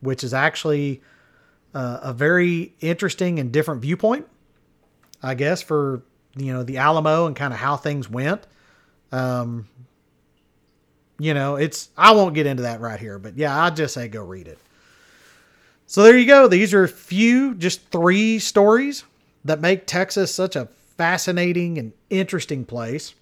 which 0.00 0.22
is 0.22 0.34
actually 0.34 1.02
uh, 1.74 2.00
a 2.02 2.12
very 2.12 2.74
interesting 2.80 3.38
and 3.38 3.52
different 3.52 3.82
viewpoint, 3.82 4.26
I 5.22 5.34
guess, 5.34 5.62
for 5.62 6.02
you 6.36 6.52
know 6.52 6.62
the 6.62 6.78
Alamo 6.78 7.26
and 7.26 7.36
kind 7.36 7.52
of 7.52 7.58
how 7.58 7.76
things 7.76 8.08
went. 8.08 8.46
Um, 9.12 9.68
you 11.18 11.34
know, 11.34 11.56
it's 11.56 11.90
I 11.96 12.12
won't 12.12 12.34
get 12.34 12.46
into 12.46 12.64
that 12.64 12.80
right 12.80 12.98
here, 12.98 13.18
but 13.18 13.36
yeah, 13.36 13.64
I'd 13.64 13.76
just 13.76 13.94
say 13.94 14.08
go 14.08 14.22
read 14.22 14.48
it. 14.48 14.58
So 15.86 16.02
there 16.02 16.16
you 16.16 16.26
go. 16.26 16.48
These 16.48 16.72
are 16.74 16.84
a 16.84 16.88
few, 16.88 17.54
just 17.54 17.88
three 17.90 18.38
stories 18.38 19.04
that 19.44 19.60
make 19.60 19.86
Texas 19.86 20.34
such 20.34 20.56
a 20.56 20.68
fascinating 20.96 21.78
and 21.78 21.92
interesting 22.10 22.64
place. 22.64 23.14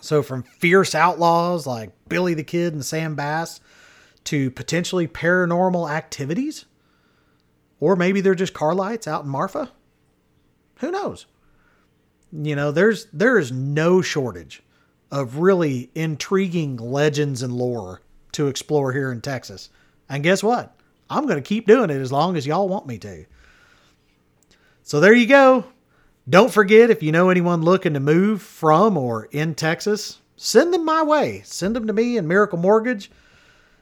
So 0.00 0.22
from 0.22 0.42
fierce 0.44 0.94
outlaws 0.94 1.66
like 1.66 1.90
Billy 2.08 2.34
the 2.34 2.44
Kid 2.44 2.72
and 2.72 2.84
Sam 2.84 3.14
Bass 3.14 3.60
to 4.24 4.50
potentially 4.50 5.08
paranormal 5.08 5.90
activities, 5.90 6.64
or 7.80 7.96
maybe 7.96 8.20
they're 8.20 8.34
just 8.34 8.54
car 8.54 8.74
lights 8.74 9.06
out 9.06 9.24
in 9.24 9.30
Marfa. 9.30 9.70
Who 10.76 10.90
knows? 10.90 11.26
You 12.32 12.56
know, 12.56 12.70
there's 12.70 13.06
there 13.12 13.38
is 13.38 13.52
no 13.52 14.02
shortage 14.02 14.62
of 15.10 15.38
really 15.38 15.90
intriguing 15.94 16.76
legends 16.76 17.42
and 17.42 17.52
lore 17.52 18.02
to 18.32 18.48
explore 18.48 18.92
here 18.92 19.12
in 19.12 19.20
Texas. 19.20 19.70
And 20.08 20.22
guess 20.22 20.42
what? 20.42 20.74
I'm 21.08 21.26
going 21.26 21.42
to 21.42 21.48
keep 21.48 21.66
doing 21.66 21.90
it 21.90 22.00
as 22.00 22.12
long 22.12 22.36
as 22.36 22.46
y'all 22.46 22.68
want 22.68 22.86
me 22.86 22.98
to. 22.98 23.24
So 24.82 25.00
there 25.00 25.14
you 25.14 25.26
go. 25.26 25.64
Don't 26.28 26.52
forget 26.52 26.90
if 26.90 27.02
you 27.02 27.12
know 27.12 27.30
anyone 27.30 27.62
looking 27.62 27.94
to 27.94 28.00
move 28.00 28.42
from 28.42 28.96
or 28.96 29.26
in 29.26 29.54
Texas, 29.54 30.18
send 30.36 30.74
them 30.74 30.84
my 30.84 31.02
way. 31.02 31.42
Send 31.44 31.76
them 31.76 31.86
to 31.86 31.92
me 31.92 32.16
in 32.16 32.26
Miracle 32.26 32.58
Mortgage. 32.58 33.10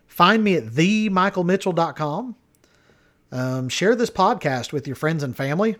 Find 0.06 0.44
me 0.44 0.56
at 0.56 0.66
themichaelmitchell.com. 0.66 2.36
Um, 3.32 3.68
share 3.68 3.94
this 3.94 4.10
podcast 4.10 4.72
with 4.72 4.86
your 4.86 4.96
friends 4.96 5.22
and 5.22 5.36
family. 5.36 5.76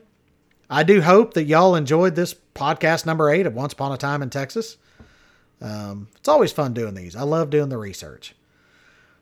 I 0.69 0.83
do 0.83 1.03
hope 1.03 1.35
that 1.35 1.45
y'all 1.45 1.77
enjoyed 1.77 2.15
this 2.15 2.35
podcast 2.55 3.07
number 3.07 3.31
eight 3.31 3.47
of 3.47 3.55
Once 3.55 3.75
Upon 3.75 3.93
a 3.93 3.97
Time 3.97 4.23
in 4.23 4.31
Texas. 4.31 4.77
Um, 5.61 6.09
it's 6.17 6.29
always 6.29 6.53
fun 6.53 6.75
doing 6.75 6.95
these. 6.95 7.15
I 7.15 7.23
love 7.23 7.51
doing 7.51 7.69
the 7.69 7.79
research. 7.79 8.35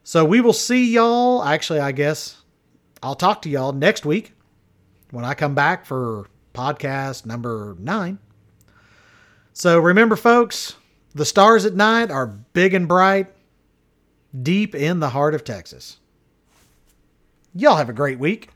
So 0.05 0.25
we 0.25 0.41
will 0.41 0.53
see 0.53 0.93
y'all. 0.93 1.45
Actually, 1.45 1.81
I 1.81 1.93
guess 1.93 2.43
I'll 3.03 3.15
talk 3.15 3.43
to 3.43 3.51
y'all 3.51 3.73
next 3.73 4.05
week 4.05 4.33
when 5.11 5.25
I 5.25 5.35
come 5.35 5.55
back 5.55 5.85
for 5.85 6.29
podcast 6.55 7.27
number 7.27 7.77
nine. 7.79 8.19
So 9.53 9.79
remember, 9.79 10.17
folks, 10.17 10.77
the 11.15 11.25
stars 11.25 11.65
at 11.65 11.75
night 11.75 12.11
are 12.11 12.27
big 12.27 12.75
and 12.75 12.89
bright, 12.89 13.27
deep 14.43 14.75
in 14.75 15.01
the 15.01 15.11
heart 15.11 15.35
of 15.35 15.45
Texas. 15.45 15.99
Y'all 17.55 17.77
have 17.77 17.91
a 17.91 17.93
great 17.93 18.19
week. 18.19 18.49